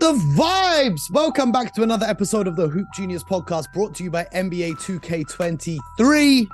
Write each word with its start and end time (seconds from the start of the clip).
the 0.00 0.12
vibes! 0.12 1.10
Welcome 1.10 1.50
back 1.50 1.74
to 1.74 1.82
another 1.82 2.06
episode 2.06 2.46
of 2.46 2.54
the 2.54 2.68
Hoop 2.68 2.86
Genius 2.94 3.24
podcast 3.24 3.64
brought 3.72 3.96
to 3.96 4.04
you 4.04 4.10
by 4.10 4.24
NBA 4.32 4.74
2K23. 4.76 6.46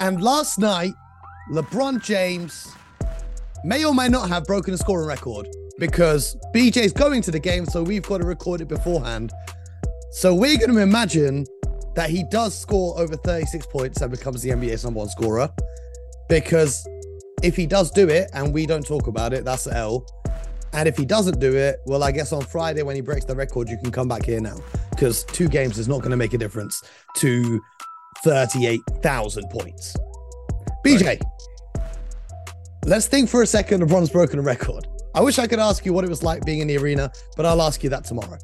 And 0.00 0.22
last 0.22 0.60
night, 0.60 0.94
LeBron 1.50 2.00
James 2.00 2.72
may 3.64 3.84
or 3.84 3.92
may 3.92 4.08
not 4.08 4.28
have 4.28 4.44
broken 4.44 4.72
a 4.72 4.78
scoring 4.78 5.08
record 5.08 5.48
because 5.80 6.36
BJ's 6.54 6.92
going 6.92 7.22
to 7.22 7.32
the 7.32 7.40
game, 7.40 7.66
so 7.66 7.82
we've 7.82 8.04
got 8.04 8.18
to 8.18 8.24
record 8.24 8.60
it 8.60 8.68
beforehand. 8.68 9.32
So 10.12 10.32
we're 10.32 10.56
going 10.56 10.74
to 10.74 10.78
imagine 10.78 11.46
that 11.96 12.08
he 12.08 12.22
does 12.30 12.56
score 12.56 12.96
over 13.00 13.16
36 13.16 13.66
points 13.66 14.00
and 14.00 14.12
becomes 14.12 14.42
the 14.42 14.50
NBA's 14.50 14.84
number 14.84 15.00
one 15.00 15.08
scorer. 15.08 15.50
Because 16.28 16.86
if 17.42 17.56
he 17.56 17.66
does 17.66 17.90
do 17.90 18.08
it 18.08 18.30
and 18.32 18.54
we 18.54 18.64
don't 18.64 18.86
talk 18.86 19.08
about 19.08 19.32
it, 19.32 19.44
that's 19.44 19.66
L. 19.66 20.06
And 20.74 20.88
if 20.88 20.96
he 20.96 21.04
doesn't 21.04 21.38
do 21.38 21.54
it, 21.54 21.80
well, 21.86 22.02
I 22.02 22.10
guess 22.10 22.32
on 22.32 22.42
Friday 22.42 22.82
when 22.82 22.96
he 22.96 23.00
breaks 23.00 23.24
the 23.24 23.36
record, 23.36 23.68
you 23.68 23.78
can 23.78 23.92
come 23.92 24.08
back 24.08 24.24
here 24.24 24.40
now 24.40 24.56
because 24.90 25.22
two 25.24 25.48
games 25.48 25.78
is 25.78 25.86
not 25.86 25.98
going 26.00 26.10
to 26.10 26.16
make 26.16 26.34
a 26.34 26.38
difference 26.38 26.82
to 27.18 27.60
38,000 28.24 29.48
points. 29.50 29.96
BJ, 30.84 31.06
right. 31.06 31.22
let's 32.84 33.06
think 33.06 33.30
for 33.30 33.42
a 33.42 33.46
second 33.46 33.82
LeBron's 33.82 34.10
broken 34.10 34.40
a 34.40 34.42
record. 34.42 34.88
I 35.14 35.20
wish 35.20 35.38
I 35.38 35.46
could 35.46 35.60
ask 35.60 35.86
you 35.86 35.92
what 35.92 36.04
it 36.04 36.10
was 36.10 36.24
like 36.24 36.44
being 36.44 36.58
in 36.58 36.66
the 36.66 36.76
arena, 36.76 37.12
but 37.36 37.46
I'll 37.46 37.62
ask 37.62 37.84
you 37.84 37.90
that 37.90 38.04
tomorrow. 38.04 38.38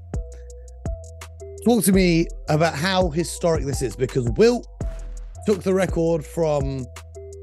Talk 1.64 1.82
to 1.84 1.92
me 1.92 2.28
about 2.48 2.74
how 2.74 3.10
historic 3.10 3.64
this 3.64 3.82
is 3.82 3.96
because 3.96 4.30
Wilt 4.30 4.68
took 5.46 5.62
the 5.64 5.74
record 5.74 6.24
from, 6.24 6.86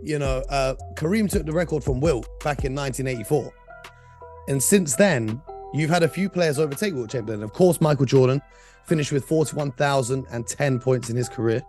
you 0.02 0.18
know, 0.18 0.44
uh, 0.50 0.76
Kareem 0.96 1.30
took 1.30 1.46
the 1.46 1.52
record 1.52 1.84
from 1.84 2.00
Wilt 2.00 2.26
back 2.40 2.64
in 2.64 2.74
1984. 2.74 3.54
And 4.48 4.62
since 4.62 4.96
then, 4.96 5.42
you've 5.74 5.90
had 5.90 6.04
a 6.04 6.08
few 6.08 6.30
players 6.30 6.60
overtake 6.60 6.94
Wilt 6.94 7.10
Chamberlain. 7.10 7.44
Of 7.44 7.54
course, 7.54 7.82
Michael 7.82 8.06
Jordan 8.06 8.42
finished 8.86 9.12
with 9.12 9.26
41,00010 9.26 10.80
points 10.80 11.10
in 11.10 11.16
his 11.16 11.30
career. 11.30 11.62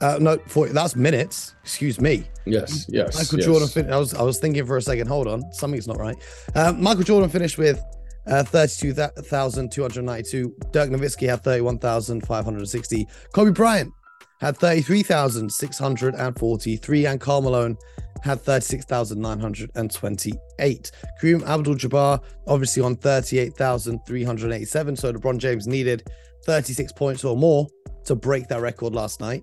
Uh, 0.00 0.18
no, 0.20 0.36
40, 0.48 0.72
that's 0.72 0.96
minutes. 0.96 1.54
Excuse 1.62 2.00
me. 2.00 2.24
Yes, 2.46 2.86
yes. 2.88 3.16
Michael 3.16 3.38
yes. 3.38 3.46
Jordan. 3.46 3.68
Fin- 3.68 3.92
I 3.92 3.96
was 3.96 4.12
I 4.14 4.22
was 4.22 4.38
thinking 4.38 4.66
for 4.66 4.76
a 4.76 4.82
second. 4.82 5.06
Hold 5.06 5.28
on, 5.28 5.52
something's 5.52 5.86
not 5.86 5.98
right. 5.98 6.16
Uh, 6.54 6.72
Michael 6.72 7.04
Jordan 7.04 7.30
finished 7.30 7.58
with 7.58 7.82
uh, 8.26 8.42
32,292. 8.42 10.54
Dirk 10.72 10.90
Nowitzki 10.90 11.28
had 11.28 11.44
31,560. 11.44 13.06
Kobe 13.32 13.52
Bryant 13.52 13.92
had 14.40 14.56
33,643. 14.56 17.06
And 17.06 17.20
Karl 17.20 17.42
Malone 17.42 17.76
had 18.22 18.40
36,928. 18.40 20.90
Kareem 21.20 21.46
Abdul 21.46 21.74
Jabbar, 21.74 22.22
obviously, 22.46 22.82
on 22.82 22.96
38,387. 22.96 24.96
So 24.96 25.12
LeBron 25.12 25.36
James 25.38 25.66
needed 25.66 26.08
36 26.44 26.92
points 26.92 27.24
or 27.24 27.36
more 27.36 27.66
to 28.04 28.14
break 28.14 28.46
that 28.48 28.60
record 28.60 28.94
last 28.94 29.20
night. 29.20 29.42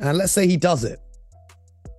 And 0.00 0.18
let's 0.18 0.32
say 0.32 0.46
he 0.46 0.56
does 0.56 0.84
it. 0.84 0.98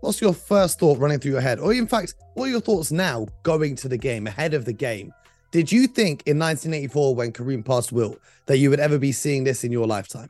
What's 0.02 0.22
your 0.22 0.34
first 0.34 0.80
thought 0.80 0.98
running 0.98 1.20
through 1.20 1.34
your 1.34 1.42
head? 1.42 1.60
Or, 1.60 1.74
in 1.74 1.88
fact, 1.88 2.16
what 2.36 2.46
are 2.46 2.52
your 2.52 2.62
thoughts 2.62 2.92
now 2.92 3.28
going 3.44 3.76
to 3.76 3.90
the 3.90 3.98
game, 3.98 4.28
ahead 4.28 4.54
of 4.54 4.64
the 4.64 4.72
game? 4.72 5.12
Did 5.52 5.72
you 5.72 5.88
think 5.88 6.24
in 6.26 6.40
1984, 6.40 7.16
when 7.16 7.34
Kareem 7.34 7.66
passed 7.66 7.92
Wilt, 7.92 8.20
that 8.46 8.60
you 8.60 8.70
would 8.70 8.80
ever 8.80 8.98
be 8.98 9.12
seeing 9.12 9.44
this 9.44 9.64
in 9.64 9.72
your 9.72 9.88
lifetime? 9.88 10.30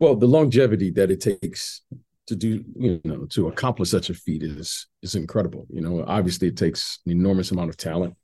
Well, 0.00 0.14
the 0.14 0.26
longevity 0.28 0.90
that 0.92 1.10
it 1.10 1.20
takes 1.20 1.82
to 2.28 2.36
do, 2.36 2.64
you 2.76 3.00
know, 3.04 3.26
to 3.30 3.48
accomplish 3.48 3.90
such 3.90 4.10
a 4.10 4.14
feat 4.14 4.42
is 4.42 4.86
is 5.02 5.14
incredible. 5.14 5.66
You 5.70 5.80
know, 5.80 6.04
obviously 6.06 6.48
it 6.48 6.56
takes 6.56 7.00
an 7.06 7.12
enormous 7.12 7.50
amount 7.50 7.70
of 7.70 7.76
talent. 7.76 8.14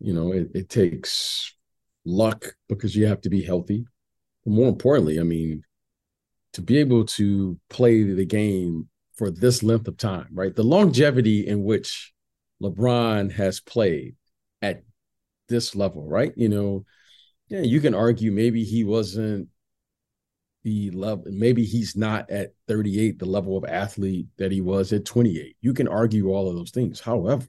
You 0.00 0.12
know, 0.12 0.32
it, 0.32 0.50
it 0.54 0.68
takes 0.68 1.54
luck 2.04 2.56
because 2.68 2.96
you 2.96 3.06
have 3.06 3.20
to 3.22 3.30
be 3.30 3.42
healthy. 3.42 3.86
But 4.44 4.52
more 4.52 4.68
importantly, 4.68 5.20
I 5.20 5.22
mean, 5.22 5.62
to 6.54 6.60
be 6.60 6.78
able 6.78 7.04
to 7.04 7.58
play 7.70 8.02
the 8.02 8.26
game 8.26 8.88
for 9.14 9.30
this 9.30 9.62
length 9.62 9.88
of 9.88 9.96
time, 9.96 10.28
right? 10.32 10.54
The 10.54 10.64
longevity 10.64 11.46
in 11.46 11.62
which 11.62 12.12
LeBron 12.62 13.32
has 13.32 13.60
played 13.60 14.16
at 14.60 14.82
this 15.48 15.76
level, 15.76 16.06
right? 16.06 16.32
You 16.36 16.48
know, 16.48 16.84
yeah, 17.52 17.60
you 17.60 17.82
can 17.82 17.94
argue 17.94 18.32
maybe 18.32 18.64
he 18.64 18.82
wasn't 18.82 19.46
the 20.64 20.90
level, 20.92 21.24
maybe 21.26 21.64
he's 21.64 21.94
not 21.94 22.30
at 22.30 22.52
38, 22.66 23.18
the 23.18 23.26
level 23.26 23.58
of 23.58 23.66
athlete 23.66 24.28
that 24.38 24.50
he 24.50 24.62
was 24.62 24.90
at 24.94 25.04
28. 25.04 25.54
You 25.60 25.74
can 25.74 25.86
argue 25.86 26.30
all 26.30 26.48
of 26.48 26.56
those 26.56 26.70
things. 26.70 26.98
However, 26.98 27.46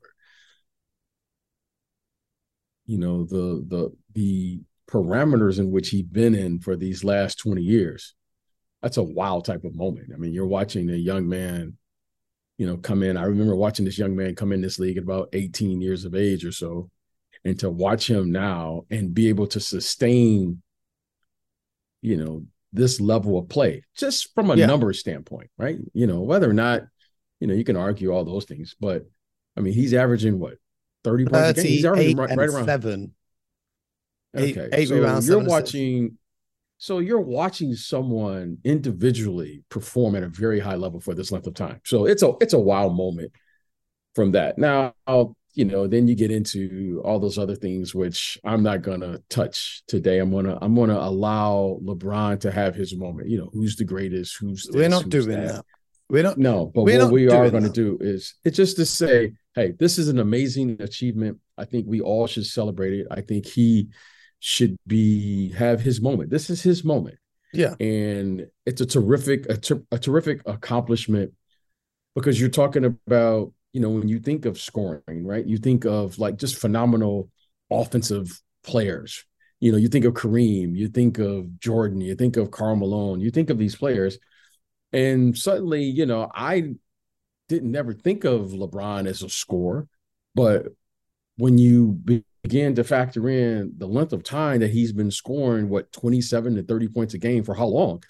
you 2.85 2.97
know, 2.97 3.23
the 3.23 3.63
the 3.65 3.95
the 4.13 4.61
parameters 4.91 5.59
in 5.59 5.71
which 5.71 5.87
he'd 5.91 6.11
been 6.11 6.35
in 6.35 6.59
for 6.59 6.75
these 6.75 7.05
last 7.05 7.39
20 7.39 7.61
years, 7.61 8.13
that's 8.81 8.97
a 8.97 9.03
wild 9.03 9.45
type 9.45 9.63
of 9.63 9.73
moment. 9.73 10.11
I 10.13 10.17
mean, 10.17 10.33
you're 10.33 10.45
watching 10.45 10.89
a 10.89 10.95
young 10.95 11.29
man, 11.29 11.77
you 12.57 12.67
know, 12.67 12.75
come 12.75 13.03
in. 13.03 13.15
I 13.15 13.23
remember 13.23 13.55
watching 13.55 13.85
this 13.85 13.97
young 13.97 14.17
man 14.17 14.35
come 14.35 14.51
in 14.51 14.59
this 14.59 14.79
league 14.79 14.97
at 14.97 15.03
about 15.03 15.29
18 15.31 15.79
years 15.79 16.03
of 16.03 16.13
age 16.13 16.43
or 16.43 16.51
so 16.51 16.89
and 17.45 17.59
to 17.59 17.69
watch 17.69 18.09
him 18.09 18.31
now 18.31 18.83
and 18.89 19.13
be 19.13 19.29
able 19.29 19.47
to 19.47 19.59
sustain 19.59 20.61
you 22.01 22.17
know 22.17 22.43
this 22.71 22.99
level 22.99 23.37
of 23.37 23.47
play 23.49 23.83
just 23.95 24.33
from 24.33 24.49
a 24.49 24.55
yeah. 24.55 24.65
numbers 24.65 24.99
standpoint 24.99 25.49
right? 25.57 25.77
You 25.93 26.07
know 26.07 26.21
whether 26.21 26.49
or 26.49 26.53
not 26.53 26.83
you 27.39 27.47
know 27.47 27.53
you 27.53 27.63
can 27.63 27.77
argue 27.77 28.11
all 28.11 28.23
those 28.23 28.45
things 28.45 28.75
but 28.79 29.05
i 29.57 29.61
mean 29.61 29.73
he's 29.73 29.93
averaging 29.93 30.39
what 30.39 30.55
30 31.03 31.25
points 31.25 31.49
a 31.49 31.53
game? 31.53 31.65
He's 31.65 31.85
averaging 31.85 32.17
right, 32.17 32.37
right 32.37 32.49
around 32.49 32.65
seven. 32.65 33.13
Okay 34.35 34.61
eight, 34.61 34.69
eight 34.73 34.87
so 34.87 34.95
rebounds, 34.95 35.27
you're 35.27 35.43
watching 35.43 36.17
so 36.83 36.99
you're 36.99 37.21
watching 37.21 37.75
someone 37.75 38.57
individually 38.65 39.63
perform 39.69 40.15
at 40.15 40.23
a 40.23 40.27
very 40.27 40.59
high 40.59 40.75
level 40.75 40.99
for 40.99 41.13
this 41.13 41.31
length 41.31 41.47
of 41.47 41.53
time. 41.53 41.79
So 41.85 42.05
it's 42.05 42.23
a 42.23 42.33
it's 42.41 42.53
a 42.53 42.59
wild 42.59 42.95
moment 42.95 43.31
from 44.15 44.31
that. 44.33 44.57
Now 44.57 44.93
you 45.53 45.65
know, 45.65 45.87
then 45.87 46.07
you 46.07 46.15
get 46.15 46.31
into 46.31 47.01
all 47.05 47.19
those 47.19 47.37
other 47.37 47.55
things 47.55 47.93
which 47.93 48.39
I'm 48.43 48.63
not 48.63 48.81
gonna 48.81 49.19
touch 49.29 49.83
today. 49.87 50.19
I'm 50.19 50.31
gonna 50.31 50.57
I'm 50.61 50.75
gonna 50.75 50.97
allow 50.97 51.79
LeBron 51.83 52.39
to 52.41 52.51
have 52.51 52.75
his 52.75 52.95
moment. 52.95 53.29
You 53.29 53.39
know, 53.39 53.49
who's 53.53 53.75
the 53.75 53.83
greatest? 53.83 54.37
Who's 54.39 54.65
this, 54.65 54.75
we're 54.75 54.89
not 54.89 55.03
who's 55.03 55.25
doing 55.25 55.41
that. 55.41 55.53
that. 55.53 55.65
We're 56.09 56.23
not. 56.23 56.37
No, 56.37 56.67
but 56.67 56.83
what 56.83 57.11
we 57.11 57.29
are 57.29 57.49
going 57.49 57.63
to 57.63 57.69
do 57.69 57.97
is 58.01 58.35
it's 58.43 58.57
just 58.57 58.75
to 58.77 58.85
say, 58.85 59.33
hey, 59.55 59.73
this 59.79 59.97
is 59.97 60.09
an 60.09 60.19
amazing 60.19 60.77
achievement. 60.79 61.39
I 61.57 61.65
think 61.65 61.85
we 61.87 62.01
all 62.01 62.27
should 62.27 62.45
celebrate 62.45 62.93
it. 62.93 63.07
I 63.09 63.21
think 63.21 63.45
he 63.45 63.89
should 64.39 64.75
be 64.85 65.51
have 65.53 65.81
his 65.81 66.01
moment. 66.01 66.29
This 66.29 66.49
is 66.49 66.61
his 66.61 66.83
moment. 66.83 67.17
Yeah, 67.53 67.75
and 67.79 68.47
it's 68.65 68.81
a 68.81 68.85
terrific 68.85 69.47
a, 69.49 69.57
ter- 69.57 69.83
a 69.91 69.99
terrific 69.99 70.41
accomplishment 70.47 71.33
because 72.15 72.39
you're 72.39 72.49
talking 72.49 72.85
about 72.85 73.51
you 73.73 73.81
know, 73.81 73.89
when 73.89 74.07
you 74.07 74.19
think 74.19 74.45
of 74.45 74.59
scoring, 74.59 75.25
right, 75.25 75.45
you 75.45 75.57
think 75.57 75.85
of 75.85 76.19
like 76.19 76.37
just 76.37 76.57
phenomenal 76.57 77.29
offensive 77.71 78.39
players. 78.63 79.25
You 79.59 79.71
know, 79.71 79.77
you 79.77 79.87
think 79.87 80.05
of 80.05 80.13
Kareem, 80.13 80.75
you 80.75 80.87
think 80.87 81.17
of 81.17 81.59
Jordan, 81.59 81.99
you 81.99 82.15
think 82.15 82.37
of 82.37 82.51
Karl 82.51 82.75
Malone, 82.75 83.19
you 83.19 83.31
think 83.31 83.49
of 83.49 83.57
these 83.57 83.75
players. 83.75 84.19
And 84.91 85.35
suddenly, 85.35 85.83
you 85.83 86.05
know, 86.05 86.29
I 86.33 86.75
didn't 87.49 87.71
never 87.71 87.93
think 87.93 88.25
of 88.25 88.51
LeBron 88.51 89.07
as 89.07 89.23
a 89.23 89.29
scorer, 89.29 89.87
but 90.35 90.67
when 91.37 91.57
you 91.57 91.99
begin 92.43 92.75
to 92.75 92.83
factor 92.83 93.27
in 93.27 93.73
the 93.77 93.87
length 93.87 94.13
of 94.13 94.23
time 94.23 94.59
that 94.59 94.69
he's 94.69 94.91
been 94.91 95.09
scoring, 95.09 95.67
what 95.67 95.91
27 95.93 96.55
to 96.55 96.63
30 96.63 96.87
points 96.89 97.13
a 97.15 97.17
game 97.17 97.43
for 97.43 97.55
how 97.55 97.65
long, 97.65 98.03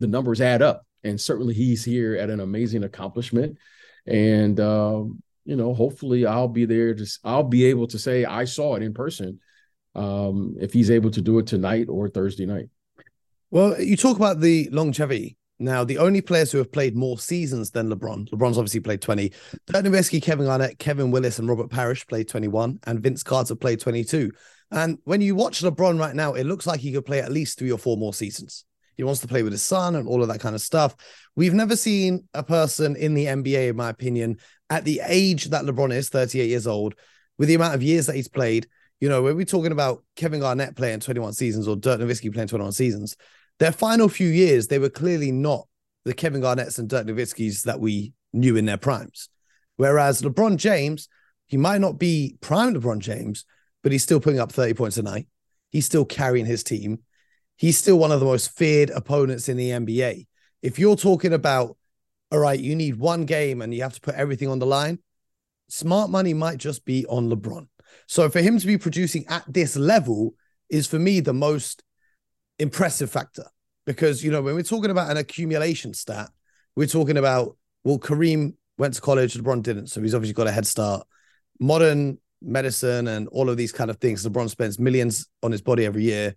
the 0.00 0.06
numbers 0.06 0.40
add 0.40 0.62
up. 0.62 0.86
And 1.02 1.20
certainly 1.20 1.52
he's 1.52 1.84
here 1.84 2.16
at 2.16 2.30
an 2.30 2.40
amazing 2.40 2.84
accomplishment 2.84 3.58
and 4.06 4.58
um, 4.60 5.22
you 5.44 5.56
know, 5.56 5.74
hopefully, 5.74 6.26
I'll 6.26 6.48
be 6.48 6.64
there. 6.64 6.94
To 6.94 7.06
I'll 7.24 7.42
be 7.42 7.66
able 7.66 7.86
to 7.88 7.98
say 7.98 8.24
I 8.24 8.44
saw 8.44 8.76
it 8.76 8.82
in 8.82 8.94
person 8.94 9.40
um, 9.94 10.56
if 10.60 10.72
he's 10.72 10.90
able 10.90 11.10
to 11.12 11.20
do 11.20 11.38
it 11.38 11.46
tonight 11.46 11.88
or 11.88 12.08
Thursday 12.08 12.46
night. 12.46 12.68
Well, 13.50 13.80
you 13.80 13.96
talk 13.96 14.16
about 14.16 14.40
the 14.40 14.68
longevity. 14.72 15.36
Now, 15.60 15.84
the 15.84 15.98
only 15.98 16.20
players 16.20 16.50
who 16.50 16.58
have 16.58 16.72
played 16.72 16.96
more 16.96 17.16
seasons 17.16 17.70
than 17.70 17.88
LeBron, 17.88 18.28
LeBron's 18.30 18.58
obviously 18.58 18.80
played 18.80 19.00
20. 19.00 19.32
Dirk 19.68 19.84
Nowitzki, 19.84 20.20
Kevin 20.20 20.46
Garnett, 20.46 20.80
Kevin 20.80 21.12
Willis, 21.12 21.38
and 21.38 21.48
Robert 21.48 21.70
Parish 21.70 22.04
played 22.08 22.26
21, 22.28 22.80
and 22.84 23.00
Vince 23.00 23.22
Carter 23.22 23.54
played 23.54 23.78
22. 23.78 24.32
And 24.72 24.98
when 25.04 25.20
you 25.20 25.36
watch 25.36 25.62
LeBron 25.62 26.00
right 26.00 26.14
now, 26.16 26.34
it 26.34 26.44
looks 26.44 26.66
like 26.66 26.80
he 26.80 26.92
could 26.92 27.06
play 27.06 27.20
at 27.20 27.30
least 27.30 27.58
three 27.58 27.70
or 27.70 27.78
four 27.78 27.96
more 27.96 28.12
seasons. 28.12 28.64
He 28.96 29.04
wants 29.04 29.20
to 29.20 29.28
play 29.28 29.42
with 29.42 29.52
his 29.52 29.62
son 29.62 29.94
and 29.96 30.08
all 30.08 30.22
of 30.22 30.28
that 30.28 30.40
kind 30.40 30.54
of 30.54 30.60
stuff. 30.60 30.94
We've 31.36 31.54
never 31.54 31.76
seen 31.76 32.28
a 32.34 32.42
person 32.42 32.96
in 32.96 33.14
the 33.14 33.26
NBA, 33.26 33.70
in 33.70 33.76
my 33.76 33.90
opinion, 33.90 34.38
at 34.70 34.84
the 34.84 35.00
age 35.04 35.46
that 35.46 35.64
LeBron 35.64 35.92
is, 35.92 36.08
38 36.08 36.48
years 36.48 36.66
old, 36.66 36.94
with 37.38 37.48
the 37.48 37.54
amount 37.54 37.74
of 37.74 37.82
years 37.82 38.06
that 38.06 38.16
he's 38.16 38.28
played. 38.28 38.66
You 39.00 39.08
know, 39.08 39.22
when 39.22 39.36
we're 39.36 39.44
talking 39.44 39.72
about 39.72 40.04
Kevin 40.16 40.40
Garnett 40.40 40.76
playing 40.76 41.00
21 41.00 41.32
seasons 41.32 41.68
or 41.68 41.76
Dirk 41.76 42.00
Nowitzki 42.00 42.32
playing 42.32 42.48
21 42.48 42.72
seasons, 42.72 43.16
their 43.58 43.72
final 43.72 44.08
few 44.08 44.28
years, 44.28 44.68
they 44.68 44.78
were 44.78 44.90
clearly 44.90 45.30
not 45.30 45.66
the 46.04 46.14
Kevin 46.14 46.40
Garnett's 46.40 46.78
and 46.78 46.88
Dirk 46.88 47.06
Nowitzki's 47.06 47.62
that 47.64 47.80
we 47.80 48.12
knew 48.32 48.56
in 48.56 48.66
their 48.66 48.76
primes. 48.76 49.28
Whereas 49.76 50.22
LeBron 50.22 50.56
James, 50.56 51.08
he 51.46 51.56
might 51.56 51.80
not 51.80 51.98
be 51.98 52.36
prime 52.40 52.74
LeBron 52.74 52.98
James, 52.98 53.44
but 53.82 53.92
he's 53.92 54.02
still 54.02 54.20
putting 54.20 54.40
up 54.40 54.52
30 54.52 54.74
points 54.74 54.96
a 54.96 55.02
night. 55.02 55.26
He's 55.70 55.86
still 55.86 56.04
carrying 56.04 56.46
his 56.46 56.62
team. 56.62 57.00
He's 57.56 57.78
still 57.78 57.98
one 57.98 58.12
of 58.12 58.20
the 58.20 58.26
most 58.26 58.56
feared 58.56 58.90
opponents 58.90 59.48
in 59.48 59.56
the 59.56 59.70
NBA. 59.70 60.26
If 60.62 60.78
you're 60.78 60.96
talking 60.96 61.32
about, 61.32 61.76
all 62.30 62.38
right, 62.38 62.58
you 62.58 62.74
need 62.74 62.96
one 62.96 63.26
game 63.26 63.62
and 63.62 63.72
you 63.74 63.82
have 63.82 63.94
to 63.94 64.00
put 64.00 64.14
everything 64.14 64.48
on 64.48 64.58
the 64.58 64.66
line, 64.66 64.98
smart 65.68 66.10
money 66.10 66.34
might 66.34 66.58
just 66.58 66.84
be 66.84 67.06
on 67.06 67.30
LeBron. 67.30 67.68
So 68.06 68.28
for 68.28 68.40
him 68.40 68.58
to 68.58 68.66
be 68.66 68.78
producing 68.78 69.26
at 69.28 69.44
this 69.46 69.76
level 69.76 70.34
is 70.68 70.86
for 70.86 70.98
me 70.98 71.20
the 71.20 71.32
most 71.32 71.82
impressive 72.58 73.10
factor 73.10 73.44
because 73.86 74.24
you 74.24 74.30
know 74.30 74.40
when 74.40 74.54
we're 74.54 74.62
talking 74.62 74.90
about 74.90 75.10
an 75.10 75.16
accumulation 75.16 75.94
stat, 75.94 76.30
we're 76.76 76.86
talking 76.86 77.16
about 77.16 77.56
well 77.84 77.98
Kareem 77.98 78.54
went 78.78 78.94
to 78.94 79.00
college, 79.00 79.34
LeBron 79.34 79.62
didn't, 79.62 79.88
so 79.88 80.00
he's 80.02 80.14
obviously 80.14 80.34
got 80.34 80.46
a 80.46 80.52
head 80.52 80.66
start. 80.66 81.06
Modern 81.60 82.18
medicine 82.42 83.08
and 83.08 83.28
all 83.28 83.48
of 83.48 83.56
these 83.56 83.72
kind 83.72 83.90
of 83.90 83.98
things, 83.98 84.26
LeBron 84.26 84.50
spends 84.50 84.78
millions 84.78 85.28
on 85.42 85.52
his 85.52 85.62
body 85.62 85.86
every 85.86 86.02
year. 86.02 86.34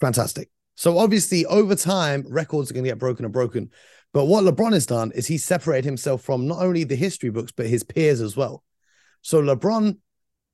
Fantastic. 0.00 0.50
So 0.74 0.98
obviously 0.98 1.46
over 1.46 1.74
time 1.74 2.24
records 2.28 2.70
are 2.70 2.74
going 2.74 2.84
to 2.84 2.90
get 2.90 2.98
broken 2.98 3.24
and 3.24 3.32
broken. 3.32 3.70
But 4.12 4.26
what 4.26 4.44
LeBron 4.44 4.72
has 4.72 4.86
done 4.86 5.12
is 5.12 5.26
he 5.26 5.38
separated 5.38 5.84
himself 5.84 6.22
from 6.22 6.46
not 6.46 6.60
only 6.62 6.84
the 6.84 6.96
history 6.96 7.30
books 7.30 7.52
but 7.52 7.66
his 7.66 7.82
peers 7.82 8.20
as 8.20 8.36
well. 8.36 8.62
So 9.22 9.42
LeBron 9.42 9.96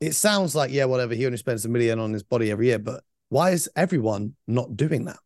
it 0.03 0.17
sounds 0.17 0.57
like 0.57 0.73
yeah 0.73 0.85
whatever 0.85 1.15
he 1.15 1.25
only 1.25 1.39
spends 1.39 1.65
a 1.65 1.69
million 1.69 2.01
on 2.01 2.13
his 2.13 2.25
body 2.25 2.51
every 2.51 2.67
year 2.67 2.79
but 2.79 3.05
why 3.29 3.51
is 3.51 3.71
everyone 3.77 4.35
not 4.49 4.77
doing 4.77 5.05
that 5.05 5.19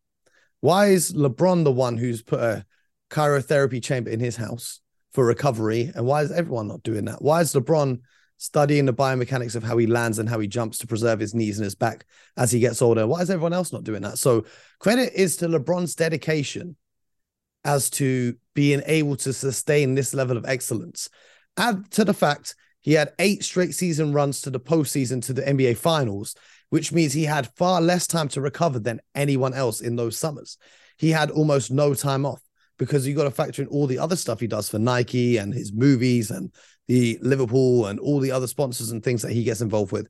why 0.61 0.89
is 0.89 1.15
lebron 1.15 1.65
the 1.65 1.73
one 1.73 1.97
who's 1.97 2.23
put 2.23 2.41
a 2.41 2.65
cryotherapy 3.11 3.83
chamber 3.83 4.11
in 4.11 4.21
his 4.21 4.37
house 4.37 4.81
for 5.13 5.25
recovery 5.25 5.91
and 5.95 6.05
why 6.05 6.21
is 6.21 6.31
everyone 6.31 6.69
not 6.69 6.83
doing 6.83 7.07
that 7.07 7.23
why 7.23 7.41
is 7.41 7.55
lebron 7.55 8.01
studying 8.39 8.85
the 8.85 8.93
biomechanics 8.93 9.57
of 9.57 9.63
how 9.63 9.77
he 9.77 9.87
lands 9.87 10.19
and 10.19 10.29
how 10.29 10.39
he 10.39 10.47
jumps 10.47 10.79
to 10.79 10.87
preserve 10.87 11.21
his 11.21 11.35
knees 11.35 11.59
and 11.59 11.65
his 11.65 11.75
back 11.75 12.05
as 12.37 12.53
he 12.53 12.61
gets 12.61 12.83
older. 12.83 13.07
Why 13.07 13.21
is 13.21 13.31
everyone 13.31 13.53
else 13.53 13.73
not 13.73 13.85
doing 13.85 14.03
that? 14.03 14.19
So 14.19 14.45
credit 14.79 15.13
is 15.15 15.37
to 15.39 15.49
lebron's 15.49 15.95
dedication 15.95 16.77
as 17.65 17.91
to 17.91 18.37
being 18.55 18.83
able 18.87 19.17
to 19.17 19.33
sustain 19.33 19.95
this 19.95 20.15
level 20.15 20.37
of 20.37 20.47
excellence. 20.47 21.09
Add 21.57 21.91
to 21.93 22.05
the 22.05 22.15
fact 22.15 22.55
he 22.81 22.93
had 22.93 23.13
eight 23.19 23.43
straight 23.43 23.75
season 23.75 24.13
runs 24.13 24.43
to 24.43 24.51
the 24.51 24.61
postseason 24.61 25.25
to 25.25 25.33
the 25.33 25.43
NBA 25.43 25.77
Finals, 25.77 26.37
which 26.71 26.93
means 26.93 27.13
he 27.13 27.25
had 27.25 27.53
far 27.57 27.81
less 27.81 28.07
time 28.07 28.29
to 28.29 28.41
recover 28.41 28.79
than 28.79 29.01
anyone 29.15 29.55
else 29.55 29.81
in 29.81 29.97
those 29.97 30.19
summers. 30.19 30.59
He 30.97 31.11
had 31.11 31.31
almost 31.31 31.71
no 31.71 31.95
time 31.95 32.25
off 32.25 32.41
because 32.79 33.07
you 33.07 33.15
got 33.15 33.25
to 33.25 33.31
factor 33.31 33.63
in 33.63 33.69
all 33.69 33.87
the 33.87 33.99
other 33.99 34.17
stuff 34.17 34.41
he 34.41 34.47
does 34.47 34.69
for 34.69 34.79
Nike 34.79 35.37
and 35.37 35.53
his 35.53 35.73
movies 35.73 36.31
and 36.31 36.53
the 36.89 37.19
Liverpool 37.23 37.87
and 37.87 37.99
all 37.99 38.21
the 38.21 38.31
other 38.31 38.47
sponsors 38.47 38.91
and 38.91 39.03
things 39.03 39.23
that 39.23 39.33
he 39.33 39.45
gets 39.45 39.61
involved 39.61 39.93
with. 39.93 40.09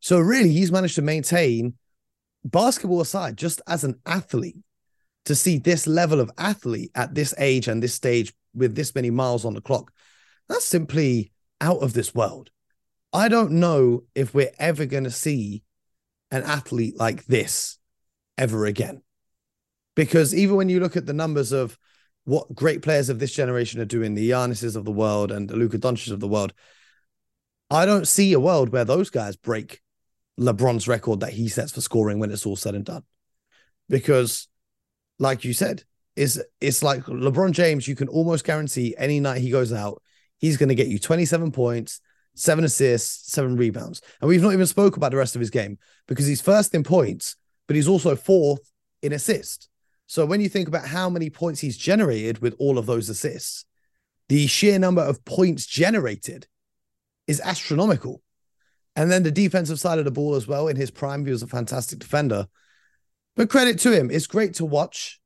So 0.00 0.18
really, 0.18 0.50
he's 0.50 0.72
managed 0.72 0.96
to 0.96 1.02
maintain 1.02 1.74
basketball 2.44 3.00
aside, 3.00 3.36
just 3.36 3.60
as 3.66 3.84
an 3.84 4.00
athlete, 4.06 4.58
to 5.24 5.34
see 5.34 5.58
this 5.58 5.86
level 5.86 6.20
of 6.20 6.30
athlete 6.38 6.90
at 6.94 7.14
this 7.14 7.34
age 7.38 7.68
and 7.68 7.82
this 7.82 7.94
stage 7.94 8.32
with 8.54 8.74
this 8.74 8.94
many 8.94 9.10
miles 9.10 9.44
on 9.44 9.54
the 9.54 9.60
clock. 9.60 9.92
That's 10.48 10.64
simply 10.64 11.32
out 11.60 11.78
of 11.78 11.92
this 11.92 12.14
world. 12.14 12.50
I 13.12 13.28
don't 13.28 13.52
know 13.52 14.04
if 14.14 14.34
we're 14.34 14.52
ever 14.58 14.86
going 14.86 15.04
to 15.04 15.10
see 15.10 15.62
an 16.30 16.42
athlete 16.42 16.96
like 16.96 17.24
this 17.26 17.78
ever 18.36 18.66
again. 18.66 19.02
Because 19.94 20.34
even 20.34 20.56
when 20.56 20.68
you 20.68 20.80
look 20.80 20.96
at 20.96 21.06
the 21.06 21.12
numbers 21.12 21.52
of 21.52 21.78
what 22.26 22.54
great 22.54 22.82
players 22.82 23.08
of 23.08 23.20
this 23.20 23.32
generation 23.32 23.80
are 23.80 23.86
doing, 23.86 24.14
the 24.14 24.30
Giannis's 24.30 24.76
of 24.76 24.84
the 24.84 24.92
world 24.92 25.30
and 25.30 25.48
the 25.48 25.56
Luka 25.56 25.78
Doncic 25.78 26.10
of 26.10 26.20
the 26.20 26.28
world, 26.28 26.52
I 27.70 27.86
don't 27.86 28.06
see 28.06 28.32
a 28.32 28.40
world 28.40 28.70
where 28.70 28.84
those 28.84 29.10
guys 29.10 29.36
break 29.36 29.80
LeBron's 30.38 30.88
record 30.88 31.20
that 31.20 31.32
he 31.32 31.48
sets 31.48 31.72
for 31.72 31.80
scoring 31.80 32.18
when 32.18 32.32
it's 32.32 32.44
all 32.44 32.56
said 32.56 32.74
and 32.74 32.84
done. 32.84 33.04
Because, 33.88 34.48
like 35.20 35.44
you 35.44 35.52
said, 35.52 35.84
is 36.16 36.42
it's 36.60 36.82
like 36.82 37.04
LeBron 37.04 37.52
James, 37.52 37.86
you 37.86 37.94
can 37.94 38.08
almost 38.08 38.44
guarantee 38.44 38.96
any 38.98 39.20
night 39.20 39.40
he 39.40 39.50
goes 39.50 39.72
out, 39.72 40.02
he's 40.38 40.56
going 40.56 40.68
to 40.68 40.74
get 40.74 40.88
you 40.88 40.98
27 40.98 41.52
points, 41.52 42.00
seven 42.34 42.64
assists, 42.64 43.32
seven 43.32 43.56
rebounds. 43.56 44.00
And 44.20 44.28
we've 44.28 44.42
not 44.42 44.52
even 44.52 44.66
spoke 44.66 44.96
about 44.96 45.12
the 45.12 45.16
rest 45.16 45.36
of 45.36 45.40
his 45.40 45.50
game 45.50 45.78
because 46.08 46.26
he's 46.26 46.40
first 46.40 46.74
in 46.74 46.82
points, 46.82 47.36
but 47.68 47.76
he's 47.76 47.88
also 47.88 48.16
fourth 48.16 48.72
in 49.00 49.12
assists. 49.12 49.68
So 50.06 50.24
when 50.24 50.40
you 50.40 50.48
think 50.48 50.68
about 50.68 50.86
how 50.86 51.10
many 51.10 51.30
points 51.30 51.60
he's 51.60 51.76
generated 51.76 52.38
with 52.38 52.54
all 52.58 52.78
of 52.78 52.86
those 52.86 53.08
assists, 53.08 53.64
the 54.28 54.46
sheer 54.46 54.78
number 54.78 55.02
of 55.02 55.24
points 55.24 55.66
generated 55.66 56.46
is 57.26 57.40
astronomical. 57.40 58.22
And 58.94 59.10
then 59.10 59.24
the 59.24 59.30
defensive 59.30 59.78
side 59.78 59.98
of 59.98 60.04
the 60.04 60.10
ball 60.10 60.34
as 60.34 60.46
well. 60.46 60.68
In 60.68 60.76
his 60.76 60.90
prime, 60.90 61.24
he 61.24 61.32
was 61.32 61.42
a 61.42 61.46
fantastic 61.46 61.98
defender. 61.98 62.46
But 63.34 63.50
credit 63.50 63.78
to 63.80 63.92
him, 63.92 64.10
it's 64.10 64.26
great 64.26 64.54
to 64.54 64.64
watch. 64.64 65.20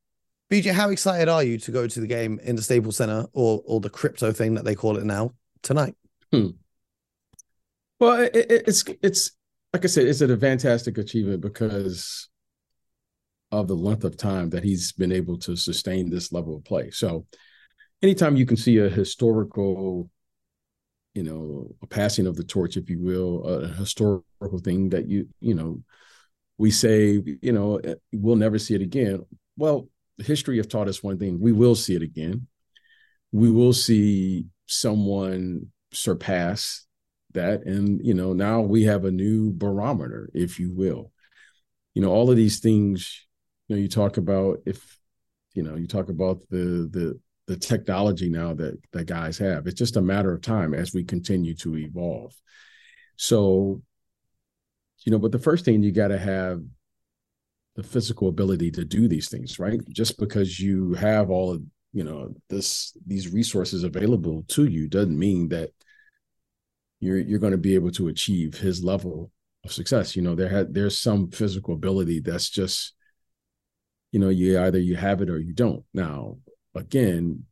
BJ, 0.50 0.72
how 0.72 0.90
excited 0.90 1.28
are 1.28 1.44
you 1.44 1.58
to 1.58 1.70
go 1.70 1.86
to 1.86 2.00
the 2.00 2.08
game 2.08 2.40
in 2.42 2.56
the 2.56 2.62
Staples 2.62 2.96
Center 2.96 3.26
or 3.32 3.62
or 3.64 3.78
the 3.78 3.88
crypto 3.88 4.32
thing 4.32 4.54
that 4.54 4.64
they 4.64 4.74
call 4.74 4.96
it 4.96 5.04
now 5.04 5.34
tonight? 5.62 5.94
Hmm. 6.32 6.48
Well, 8.00 8.22
it, 8.22 8.34
it, 8.34 8.64
it's 8.66 8.84
it's 9.00 9.30
like 9.72 9.84
I 9.84 9.88
said, 9.88 10.06
it's 10.06 10.20
a 10.20 10.36
fantastic 10.36 10.98
achievement 10.98 11.40
because 11.40 12.28
of 13.52 13.68
the 13.68 13.74
length 13.74 14.04
of 14.04 14.16
time 14.16 14.50
that 14.50 14.64
he's 14.64 14.92
been 14.92 15.12
able 15.12 15.38
to 15.38 15.56
sustain 15.56 16.08
this 16.08 16.32
level 16.32 16.56
of 16.56 16.64
play. 16.64 16.90
So, 16.90 17.26
anytime 18.02 18.36
you 18.36 18.46
can 18.46 18.56
see 18.56 18.78
a 18.78 18.88
historical, 18.88 20.08
you 21.14 21.22
know, 21.22 21.74
a 21.82 21.86
passing 21.86 22.26
of 22.26 22.36
the 22.36 22.44
torch, 22.44 22.76
if 22.76 22.88
you 22.88 23.00
will, 23.00 23.44
a 23.44 23.68
historical 23.68 24.58
thing 24.62 24.90
that 24.90 25.08
you 25.08 25.28
you 25.40 25.54
know, 25.54 25.82
we 26.58 26.70
say, 26.70 27.22
you 27.42 27.52
know, 27.52 27.76
eh, 27.78 27.94
we'll 28.12 28.36
never 28.36 28.58
see 28.58 28.74
it 28.74 28.82
again. 28.82 29.24
Well, 29.56 29.88
history 30.22 30.58
have 30.58 30.68
taught 30.68 30.88
us 30.88 31.02
one 31.02 31.18
thing 31.18 31.40
we 31.40 31.52
will 31.52 31.74
see 31.74 31.94
it 31.94 32.02
again 32.02 32.46
we 33.32 33.50
will 33.50 33.72
see 33.72 34.46
someone 34.66 35.66
surpass 35.92 36.86
that 37.32 37.64
and 37.64 38.04
you 38.04 38.14
know 38.14 38.32
now 38.32 38.60
we 38.60 38.84
have 38.84 39.04
a 39.04 39.10
new 39.10 39.52
barometer 39.52 40.30
if 40.34 40.58
you 40.58 40.72
will 40.72 41.12
you 41.94 42.02
know 42.02 42.10
all 42.10 42.30
of 42.30 42.36
these 42.36 42.60
things 42.60 43.26
you 43.70 43.76
know 43.76 43.82
you 43.82 43.88
talk 43.88 44.16
about 44.16 44.58
if 44.66 44.98
you 45.54 45.62
know 45.62 45.76
you 45.76 45.86
talk 45.86 46.10
about 46.10 46.40
the 46.50 46.88
the 46.92 47.18
the 47.46 47.56
technology 47.56 48.28
now 48.28 48.52
that 48.52 48.78
that 48.92 49.06
guys 49.06 49.38
have 49.38 49.66
it's 49.66 49.78
just 49.78 49.96
a 49.96 50.02
matter 50.02 50.32
of 50.32 50.42
time 50.42 50.74
as 50.74 50.92
we 50.92 51.02
continue 51.02 51.54
to 51.54 51.76
evolve 51.76 52.34
so 53.16 53.80
you 55.04 55.12
know 55.12 55.18
but 55.18 55.32
the 55.32 55.38
first 55.38 55.64
thing 55.64 55.82
you 55.82 55.92
got 55.92 56.08
to 56.08 56.18
have 56.18 56.60
the 57.76 57.82
physical 57.88 58.28
ability 58.28 58.70
to 58.70 58.84
do 58.84 59.08
these 59.08 59.28
things, 59.28 59.58
right? 59.58 59.80
Just 59.90 60.18
because 60.18 60.60
you 60.60 60.94
have 60.94 61.30
all 61.30 61.52
of 61.52 61.62
you 61.92 62.04
know 62.04 62.32
this 62.48 62.96
these 63.06 63.32
resources 63.32 63.82
available 63.84 64.44
to 64.48 64.66
you 64.66 64.86
doesn't 64.86 65.18
mean 65.18 65.48
that 65.48 65.70
you're 67.00 67.18
you're 67.18 67.38
going 67.38 67.52
to 67.52 67.58
be 67.58 67.74
able 67.74 67.90
to 67.90 68.08
achieve 68.08 68.58
his 68.58 68.84
level 68.84 69.30
of 69.64 69.72
success. 69.72 70.14
You 70.14 70.22
know, 70.22 70.34
there 70.34 70.48
had 70.48 70.74
there's 70.74 70.98
some 70.98 71.30
physical 71.30 71.74
ability 71.74 72.20
that's 72.20 72.50
just 72.50 72.94
you 74.12 74.20
know 74.20 74.28
you 74.28 74.60
either 74.60 74.78
you 74.78 74.96
have 74.96 75.20
it 75.20 75.30
or 75.30 75.38
you 75.38 75.52
don't. 75.52 75.84
Now, 75.94 76.38
again, 76.74 77.44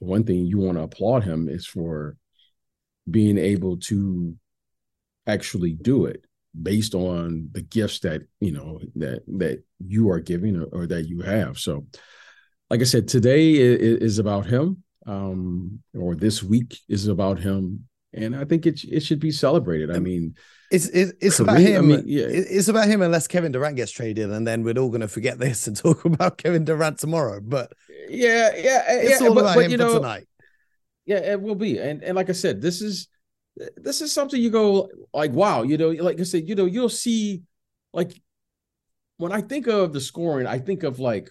the 0.00 0.06
one 0.06 0.24
thing 0.24 0.46
you 0.46 0.58
want 0.58 0.78
to 0.78 0.84
applaud 0.84 1.24
him 1.24 1.48
is 1.48 1.66
for 1.66 2.16
being 3.10 3.38
able 3.38 3.76
to 3.76 4.36
actually 5.26 5.72
do 5.72 6.06
it 6.06 6.24
based 6.60 6.94
on 6.94 7.48
the 7.52 7.62
gifts 7.62 8.00
that 8.00 8.22
you 8.40 8.52
know 8.52 8.80
that 8.94 9.22
that 9.26 9.62
you 9.78 10.10
are 10.10 10.20
giving 10.20 10.56
or, 10.56 10.64
or 10.64 10.86
that 10.86 11.08
you 11.08 11.20
have 11.20 11.58
so 11.58 11.86
like 12.68 12.80
i 12.80 12.84
said 12.84 13.08
today 13.08 13.54
is, 13.54 13.98
is 13.98 14.18
about 14.18 14.44
him 14.44 14.82
um 15.06 15.80
or 15.94 16.14
this 16.14 16.42
week 16.42 16.78
is 16.88 17.08
about 17.08 17.38
him 17.38 17.86
and 18.12 18.36
i 18.36 18.44
think 18.44 18.66
it, 18.66 18.82
it 18.84 19.00
should 19.00 19.20
be 19.20 19.30
celebrated 19.30 19.90
i 19.90 19.96
um, 19.96 20.02
mean 20.02 20.34
it's 20.70 20.86
it's, 20.88 21.12
it's 21.20 21.40
about 21.40 21.58
me, 21.58 21.64
him 21.64 21.84
I 21.84 21.96
mean, 21.96 22.04
yeah. 22.06 22.24
it's 22.28 22.68
about 22.68 22.88
him 22.88 23.02
unless 23.02 23.26
kevin 23.26 23.52
durant 23.52 23.76
gets 23.76 23.92
traded 23.92 24.30
and 24.30 24.46
then 24.46 24.62
we're 24.62 24.78
all 24.78 24.88
going 24.88 25.00
to 25.00 25.08
forget 25.08 25.38
this 25.38 25.66
and 25.66 25.76
talk 25.84 26.04
about 26.04 26.38
kevin 26.38 26.64
durant 26.64 26.98
tomorrow 26.98 27.40
but 27.40 27.72
yeah 28.08 28.50
yeah 28.56 28.84
uh, 28.88 28.94
it's 28.94 29.20
yeah, 29.20 29.28
all 29.28 29.34
but, 29.34 29.40
about 29.42 29.54
but, 29.56 29.64
him 29.66 29.70
you 29.70 29.76
know, 29.76 29.94
tonight 29.94 30.26
yeah 31.06 31.18
it 31.18 31.40
will 31.40 31.54
be 31.54 31.78
and 31.78 32.02
and 32.02 32.16
like 32.16 32.28
i 32.30 32.32
said 32.32 32.60
this 32.60 32.80
is 32.80 33.08
this 33.76 34.00
is 34.00 34.12
something 34.12 34.40
you 34.40 34.50
go 34.50 34.88
like, 35.12 35.32
wow, 35.32 35.62
you 35.62 35.76
know, 35.76 35.90
like 35.90 36.20
I 36.20 36.24
said, 36.24 36.48
you 36.48 36.54
know, 36.54 36.64
you'll 36.64 36.88
see 36.88 37.42
like 37.92 38.20
when 39.18 39.32
I 39.32 39.40
think 39.40 39.66
of 39.66 39.92
the 39.92 40.00
scoring, 40.00 40.46
I 40.46 40.58
think 40.58 40.82
of 40.82 40.98
like, 40.98 41.30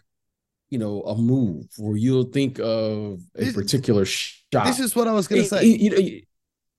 you 0.69 0.77
know, 0.77 1.01
a 1.01 1.17
move 1.17 1.65
or 1.79 1.97
you'll 1.97 2.25
think 2.31 2.59
of 2.59 3.19
a 3.35 3.45
this, 3.45 3.53
particular 3.53 4.05
shot. 4.05 4.65
This 4.65 4.79
is 4.79 4.95
what 4.95 5.07
I 5.07 5.13
was 5.13 5.27
gonna 5.27 5.43
say. 5.43 5.65
You, 5.65 5.95
you, 5.95 6.21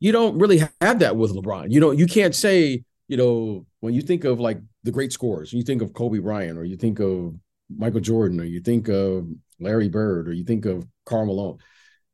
you 0.03 0.13
don't 0.13 0.39
really 0.39 0.59
have 0.81 0.99
that 0.99 1.17
with 1.17 1.33
LeBron. 1.33 1.71
You 1.71 1.81
know, 1.81 1.93
you 1.93 2.07
can't 2.07 2.35
say, 2.35 2.83
you 3.09 3.17
know, 3.17 3.67
when 3.81 3.95
you 3.95 4.03
think 4.03 4.25
of 4.25 4.41
like 4.41 4.59
the 4.83 4.91
great 4.91 5.13
scorers, 5.13 5.53
you 5.53 5.63
think 5.63 5.81
of 5.81 5.93
Kobe 5.93 6.19
Bryant 6.19 6.59
or 6.59 6.65
you 6.65 6.77
think 6.77 6.99
of 6.99 7.35
Michael 7.75 8.01
Jordan 8.01 8.41
or 8.41 8.45
you 8.45 8.61
think 8.61 8.89
of 8.89 9.29
Larry 9.61 9.89
Bird 9.89 10.29
or 10.29 10.33
you 10.33 10.45
think 10.45 10.65
of 10.65 10.87
Karl 11.07 11.27
Malone 11.27 11.59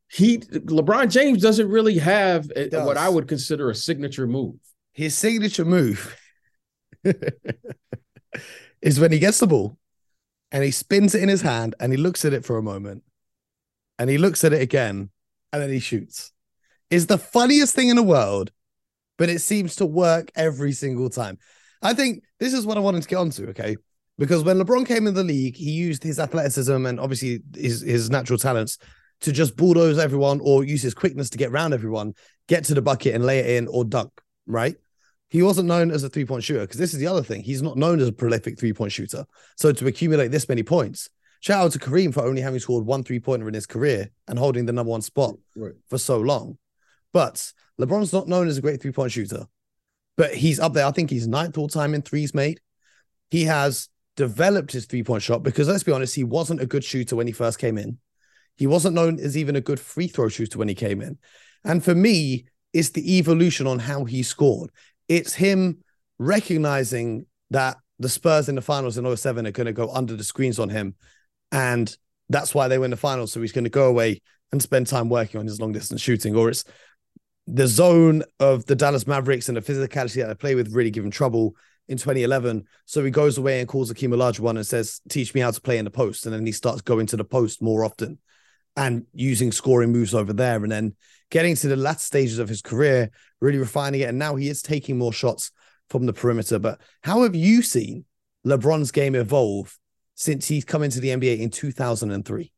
he 0.09 0.39
LeBron 0.39 1.11
James 1.11 1.43
doesn't 1.43 1.69
really 1.69 1.99
have 1.99 2.51
a, 2.57 2.69
what 2.85 2.97
I 2.97 3.09
would 3.09 3.29
consider 3.29 3.71
a 3.71 3.75
signature 3.75 4.27
move. 4.27 4.57
His 4.93 5.17
signature 5.17 5.65
move 5.65 6.17
is 8.83 8.99
when 8.99 9.13
he 9.13 9.19
gets 9.19 9.39
the 9.39 9.47
ball 9.47 9.77
and 10.51 10.65
he 10.65 10.71
spins 10.71 11.15
it 11.15 11.23
in 11.23 11.29
his 11.29 11.43
hand 11.43 11.75
and 11.79 11.93
he 11.93 11.99
looks 11.99 12.25
at 12.25 12.33
it 12.33 12.45
for 12.45 12.57
a 12.57 12.63
moment 12.63 13.03
and 13.99 14.09
he 14.09 14.19
looks 14.19 14.45
at 14.45 14.53
it 14.53 14.63
again 14.63 15.11
and 15.53 15.63
then 15.63 15.71
he 15.71 15.79
shoots. 15.79 16.33
Is 16.91 17.07
the 17.07 17.19
funniest 17.19 17.75
thing 17.75 17.89
in 17.89 17.97
the 17.97 18.03
world, 18.03 18.51
but 19.19 19.29
it 19.29 19.41
seems 19.41 19.77
to 19.77 19.87
work 19.87 20.31
every 20.35 20.73
single 20.73 21.11
time. 21.11 21.39
I 21.83 21.95
think 21.95 22.25
this 22.41 22.55
is 22.55 22.67
what 22.67 22.77
I 22.77 22.81
wanted 22.81 23.03
to 23.03 23.09
get 23.09 23.17
onto, 23.17 23.49
okay? 23.49 23.77
Because 24.17 24.43
when 24.43 24.59
LeBron 24.59 24.87
came 24.87 25.07
in 25.07 25.15
the 25.15 25.23
league, 25.23 25.57
he 25.57 25.71
used 25.71 26.03
his 26.03 26.19
athleticism 26.19 26.87
and 26.87 26.99
obviously 26.99 27.41
his, 27.55 27.83
his 27.83 28.11
natural 28.11 28.39
talents 28.39 28.79
to 29.21 29.33
just 29.33 29.57
bulldoze 29.57 29.99
everyone 29.99 30.41
or 30.43 30.65
use 30.65 30.83
his 30.83 30.95
quickness 30.95 31.31
to 31.31 31.39
get 31.39 31.51
around 31.51 31.73
everyone, 31.73 32.15
get 32.47 32.65
to 32.65 32.75
the 32.75 32.83
bucket 32.83 33.15
and 33.15 33.25
lay 33.25 33.39
it 33.39 33.47
in 33.47 33.69
or 33.69 33.85
dunk, 33.85 34.11
right? 34.47 34.77
He 35.29 35.43
wasn't 35.43 35.69
known 35.69 35.91
as 35.91 36.03
a 36.03 36.09
three 36.09 36.25
point 36.25 36.43
shooter 36.43 36.61
because 36.61 36.79
this 36.79 36.95
is 36.95 37.01
the 37.01 37.07
other 37.07 37.23
thing. 37.23 37.43
He's 37.43 37.63
not 37.63 37.77
known 37.77 38.01
as 38.01 38.09
a 38.09 38.13
prolific 38.13 38.59
three 38.59 38.73
point 38.73 38.93
shooter. 38.93 39.25
So 39.57 39.73
to 39.73 39.87
accumulate 39.87 40.29
this 40.29 40.49
many 40.49 40.63
points, 40.63 41.11
shout 41.41 41.65
out 41.65 41.73
to 41.73 41.79
Kareem 41.79 42.15
for 42.15 42.25
only 42.25 42.41
having 42.41 42.61
scored 42.61 42.87
one 42.87 43.05
three 43.05 43.21
pointer 43.21 43.47
in 43.47 43.55
his 43.55 43.67
career 43.67 44.11
and 44.27 44.39
holding 44.39 44.67
the 44.67 44.73
number 44.73 44.91
one 44.91 45.03
spot 45.03 45.35
right. 45.55 45.75
for 45.89 45.99
so 45.99 46.19
long. 46.19 46.57
But 47.13 47.53
LeBron's 47.81 48.13
not 48.13 48.29
known 48.29 48.49
as 48.49 48.59
a 48.59 48.63
great 48.63 48.81
three 48.81 48.93
point 48.93 49.13
shooter, 49.13 49.47
but 50.17 50.35
he's 50.35 50.61
up 50.61 50.73
there. 50.73 50.87
I 50.87 50.91
think 50.91 51.11
he's 51.11 51.27
ninth 51.27 51.59
all 51.59 51.69
time 51.69 51.95
in 51.95 52.03
threes 52.03 52.35
made. 52.35 52.61
He 53.31 53.45
has 53.45 53.89
developed 54.17 54.73
his 54.73 54.87
three 54.87 55.03
point 55.03 55.23
shot 55.23 55.43
because 55.43 55.69
let's 55.69 55.85
be 55.85 55.93
honest, 55.93 56.15
he 56.15 56.25
wasn't 56.25 56.61
a 56.61 56.67
good 56.67 56.85
shooter 56.85 57.17
when 57.17 57.27
he 57.27 57.33
first 57.33 57.59
came 57.59 57.79
in. 57.79 57.99
He 58.57 58.67
wasn't 58.67 58.97
known 58.97 59.21
as 59.21 59.37
even 59.37 59.55
a 59.55 59.61
good 59.61 59.79
free 59.79 60.09
throw 60.09 60.29
shooter 60.29 60.59
when 60.59 60.69
he 60.69 60.75
came 60.75 61.01
in. 61.01 61.19
And 61.65 61.83
for 61.83 61.95
me, 61.95 62.47
it's 62.73 62.91
the 62.91 63.19
evolution 63.19 63.67
on 63.67 63.79
how 63.79 64.05
he 64.05 64.23
scored. 64.23 64.71
It's 65.09 65.35
him 65.35 65.79
recognizing 66.19 67.27
that 67.51 67.77
the 67.99 68.09
Spurs 68.09 68.49
in 68.49 68.57
the 68.57 68.61
finals 68.61 68.99
in 68.99 69.17
07 69.17 69.47
are 69.47 69.53
going 69.53 69.67
to 69.67 69.73
go 69.73 69.91
under 69.91 70.17
the 70.17 70.25
screens 70.25 70.59
on 70.59 70.69
him. 70.69 70.95
And 71.53 71.95
that's 72.29 72.55
why 72.55 72.69
they 72.69 72.79
win 72.79 72.91
the 72.91 72.97
finals. 72.97 73.33
So 73.33 73.41
he's 73.41 73.53
going 73.53 73.65
to 73.65 73.71
go 73.71 73.87
away 73.87 74.21
and 74.53 74.63
spend 74.63 74.87
time 74.87 75.09
working 75.09 75.41
on 75.41 75.47
his 75.47 75.61
long 75.61 75.73
distance 75.73 76.01
shooting. 76.01 76.35
Or 76.37 76.49
it's 76.49 76.65
the 77.51 77.67
zone 77.67 78.23
of 78.41 78.67
the 78.67 78.77
Dallas 78.77 79.07
Mavericks 79.07 79.49
and 79.49 79.57
the 79.57 79.63
physicality 79.63 80.17
that 80.17 80.29
they 80.29 80.35
play 80.35 80.55
with 80.55 80.75
really 80.75 80.91
give 80.91 81.05
him 81.05 81.11
trouble 81.11 81.57
in 81.89 81.97
2011. 81.97 82.67
So 82.85 83.03
he 83.03 83.11
goes 83.11 83.39
away 83.39 83.61
and 83.61 83.69
calls 83.69 83.91
Akeem 83.91 84.15
Olajuwon 84.15 84.57
and 84.57 84.67
says, 84.67 85.01
teach 85.09 85.35
me 85.35 85.41
how 85.41 85.51
to 85.51 85.61
play 85.61 85.79
in 85.79 85.87
the 85.87 85.91
post. 85.91 86.27
And 86.27 86.35
then 86.35 86.45
he 86.45 86.53
starts 86.53 86.83
going 86.83 87.07
to 87.07 87.17
the 87.17 87.25
post 87.25 87.63
more 87.63 87.85
often 87.85 88.19
and 88.77 89.07
using 89.15 89.51
scoring 89.51 89.93
moves 89.93 90.15
over 90.15 90.35
there. 90.35 90.63
And 90.63 90.71
then 90.71 90.95
getting 91.31 91.57
to 91.57 91.69
the 91.69 91.77
last 91.77 92.05
stages 92.05 92.39
of 92.39 92.51
his 92.51 92.61
career, 92.61 93.11
really 93.41 93.59
refining 93.59 94.03
it. 94.03 94.11
And 94.11 94.19
now 94.19 94.37
he 94.37 94.51
is 94.51 94.61
taking 94.61 94.99
more 94.99 95.13
shots 95.13 95.51
from 95.89 96.05
the 96.05 96.13
perimeter. 96.13 96.59
But 96.59 96.83
how 97.03 97.23
have 97.23 97.35
you 97.35 97.63
seen 97.63 98.05
LeBron's 98.47 98.93
game 98.93 99.15
evolve 99.15 99.79
since 100.15 100.47
he's 100.47 100.67
come 100.67 100.83
into 100.83 101.01
the 101.01 101.09
NBA 101.09 101.39
in 101.39 101.49
2003? 101.49 102.53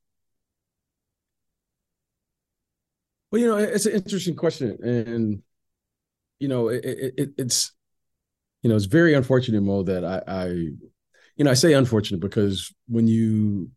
Well, 3.30 3.40
you 3.40 3.46
know, 3.46 3.56
it's 3.56 3.87
an 3.87 3.92
interesting 3.92 4.34
question. 4.37 4.78
And, 4.82 5.42
you 6.38 6.49
know, 6.49 6.68
it, 6.68 6.84
it, 6.84 7.30
it's, 7.38 7.72
you 8.62 8.70
know, 8.70 8.76
it's 8.76 8.87
very 8.87 9.14
unfortunate, 9.14 9.62
Mo, 9.62 9.84
that 9.84 10.04
I, 10.04 10.22
I, 10.26 10.46
you 10.46 11.44
know, 11.44 11.50
I 11.50 11.54
say 11.54 11.72
unfortunate 11.72 12.20
because 12.20 12.75
when 12.88 13.06
you 13.06 13.70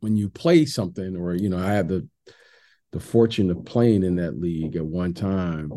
when 0.00 0.16
you 0.16 0.30
play 0.30 0.64
something, 0.64 1.16
or 1.16 1.34
you 1.34 1.48
know, 1.48 1.58
I 1.58 1.72
had 1.72 1.88
the 1.88 2.08
the 2.92 3.00
fortune 3.00 3.50
of 3.50 3.64
playing 3.64 4.02
in 4.02 4.16
that 4.16 4.40
league 4.40 4.76
at 4.76 4.84
one 4.84 5.14
time. 5.14 5.70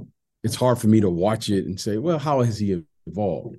It's 0.44 0.56
hard 0.56 0.80
for 0.80 0.88
me 0.88 1.02
to 1.02 1.10
watch 1.10 1.50
it 1.50 1.66
and 1.66 1.80
say, 1.80 1.98
well, 1.98 2.20
how 2.20 2.42
has 2.42 2.58
he 2.58 2.84
evolved? 3.06 3.58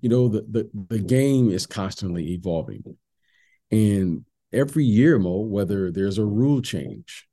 You 0.00 0.08
know, 0.08 0.28
the 0.28 0.42
the, 0.42 0.70
the 0.88 0.98
game 0.98 1.50
is 1.50 1.66
constantly 1.66 2.32
evolving, 2.32 2.96
and 3.70 4.24
every 4.52 4.84
year, 4.84 5.18
Mo, 5.18 5.38
whether 5.38 5.90
there's 5.90 6.18
a 6.18 6.24
rule 6.24 6.62
change, 6.62 7.26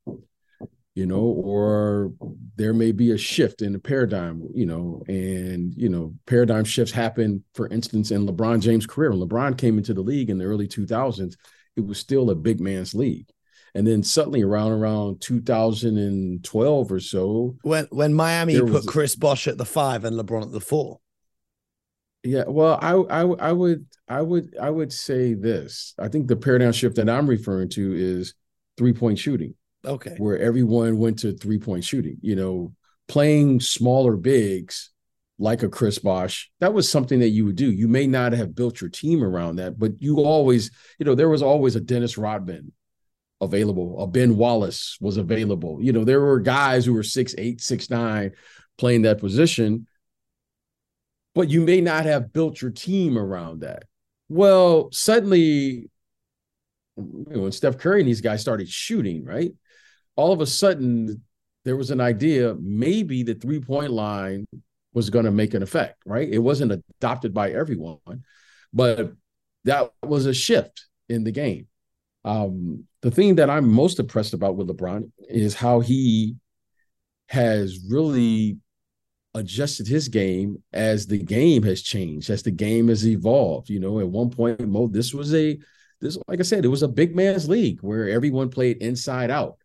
you 1.02 1.08
know, 1.08 1.16
or 1.16 2.14
there 2.58 2.76
may 2.76 2.92
be 2.92 3.10
a 3.10 3.18
shift 3.18 3.64
in 3.64 3.74
the 3.74 3.80
paradigm, 3.80 4.48
you 4.54 4.68
know, 4.68 5.02
and 5.08 5.74
you 5.76 5.90
know, 5.90 6.14
paradigm 6.28 6.64
shifts 6.64 6.94
happen. 6.94 7.44
For 7.56 7.68
instance, 7.70 8.12
in 8.12 8.28
LeBron 8.28 8.62
James' 8.62 8.86
career, 8.86 9.10
when 9.10 9.20
LeBron 9.20 9.58
came 9.58 9.80
into 9.80 9.96
the 9.96 10.02
league 10.02 10.30
in 10.30 10.38
the 10.38 10.46
early 10.46 10.68
2000s, 10.68 11.34
it 11.76 11.88
was 11.88 11.98
still 11.98 12.30
a 12.30 12.36
big 12.36 12.60
man's 12.60 12.94
league. 12.94 13.28
And 13.74 13.88
then 13.88 14.04
suddenly 14.04 14.44
around 14.44 14.74
around 14.74 15.22
2012 15.22 16.92
or 16.92 17.00
so, 17.00 17.56
when 17.64 17.88
when 17.90 18.14
Miami 18.14 18.62
put 18.62 18.86
Chris 18.86 19.16
Bosh 19.16 19.48
at 19.48 19.58
the 19.58 19.66
five 19.66 20.06
and 20.06 20.16
LeBron 20.20 20.44
at 20.44 20.52
the 20.52 20.62
four. 20.62 21.00
Yeah, 22.24 22.44
well, 22.48 22.78
I, 22.80 22.92
I 22.92 23.22
I 23.50 23.52
would 23.54 23.88
I 24.08 24.22
would 24.22 24.56
I 24.62 24.70
would 24.70 24.94
say 24.94 25.34
this. 25.34 25.96
I 25.98 26.10
think 26.10 26.28
the 26.28 26.36
paradigm 26.36 26.74
shift 26.74 26.98
that 26.98 27.10
I'm 27.10 27.28
referring 27.28 27.70
to 27.70 27.96
is 27.96 28.36
three 28.78 28.94
point 28.94 29.18
shooting. 29.18 29.56
Okay, 29.86 30.16
where 30.18 30.40
everyone 30.40 30.98
went 30.98 31.20
to 31.20 31.34
three 31.34 31.60
point 31.60 31.84
shooting. 31.84 32.18
You 32.22 32.36
know, 32.36 32.76
playing 33.08 33.60
smaller 33.60 34.16
bigs 34.16 34.92
like 35.40 35.64
a 35.64 35.70
Chris 35.70 35.98
Bosh, 35.98 36.52
that 36.60 36.74
was 36.74 36.88
something 36.88 37.20
that 37.20 37.30
you 37.30 37.46
would 37.46 37.56
do. 37.56 37.72
You 37.72 37.88
may 37.88 38.06
not 38.06 38.32
have 38.34 38.54
built 38.54 38.80
your 38.80 38.92
team 38.92 39.24
around 39.24 39.56
that, 39.56 39.80
but 39.80 39.94
you 40.00 40.18
always, 40.20 40.70
you 41.00 41.06
know, 41.06 41.16
there 41.16 41.30
was 41.30 41.42
always 41.42 41.76
a 41.76 41.82
Dennis 41.82 42.16
Rodman 42.16 42.72
available, 43.42 44.02
a 44.04 44.06
Ben 44.06 44.38
Wallace 44.38 44.98
was 45.02 45.18
available. 45.18 45.80
You 45.82 45.94
know, 45.94 46.04
there 46.04 46.22
were 46.22 46.40
guys 46.40 46.86
who 46.86 46.94
were 46.94 47.02
six 47.02 47.34
eight, 47.40 47.60
six 47.60 47.90
nine, 47.90 48.34
playing 48.78 49.02
that 49.02 49.20
position, 49.20 49.88
but 51.34 51.50
you 51.50 51.62
may 51.62 51.82
not 51.82 52.06
have 52.06 52.32
built 52.32 52.62
your 52.62 52.72
team 52.72 53.18
around 53.18 53.62
that. 53.62 53.84
Well, 54.30 54.90
suddenly, 54.92 55.90
you 56.98 57.26
know, 57.30 57.42
when 57.42 57.52
Steph 57.52 57.80
Curry 57.80 58.02
and 58.02 58.08
these 58.08 58.22
guys 58.22 58.42
started 58.42 58.70
shooting, 58.70 59.26
right? 59.26 59.52
All 60.16 60.32
of 60.32 60.42
a 60.42 60.46
sudden, 60.46 61.24
there 61.66 61.78
was 61.78 61.92
an 61.92 62.02
idea 62.02 62.56
maybe 62.60 63.24
the 63.24 63.36
three 63.36 63.60
point 63.60 63.92
line 63.92 64.46
was 64.94 65.10
going 65.10 65.26
to 65.26 65.32
make 65.32 65.54
an 65.54 65.64
effect, 65.64 66.02
right? 66.06 66.28
It 66.28 66.40
wasn't 66.40 66.72
adopted 66.72 67.34
by 67.34 67.52
everyone, 67.52 68.24
but 68.74 69.14
that 69.66 69.92
was 70.04 70.26
a 70.26 70.34
shift 70.34 70.88
in 71.08 71.24
the 71.24 71.32
game. 71.32 71.68
Um, 72.26 72.86
the 73.02 73.12
thing 73.12 73.36
that 73.36 73.50
I'm 73.50 73.72
most 73.72 74.00
impressed 74.00 74.34
about 74.34 74.56
with 74.56 74.68
LeBron 74.68 75.12
is 75.30 75.56
how 75.56 75.80
he 75.80 76.36
has 77.28 77.80
really 77.90 78.58
adjusted 79.34 79.88
his 79.88 80.10
game 80.10 80.62
as 80.74 81.08
the 81.08 81.18
game 81.18 81.64
has 81.64 81.82
changed, 81.82 82.30
as 82.30 82.44
the 82.44 82.52
game 82.52 82.90
has 82.90 83.08
evolved. 83.08 83.70
You 83.70 83.80
know, 83.80 84.00
at 84.00 84.10
one 84.10 84.30
point, 84.30 84.60
Mo, 84.68 84.88
this 84.88 85.14
was 85.14 85.34
a 85.34 85.58
this, 86.02 86.18
like 86.28 86.40
I 86.40 86.44
said, 86.44 86.66
it 86.66 86.70
was 86.70 86.84
a 86.84 86.88
big 86.88 87.16
man's 87.16 87.48
league 87.48 87.82
where 87.82 88.10
everyone 88.10 88.50
played 88.50 88.78
inside 88.78 89.30
out. 89.30 89.58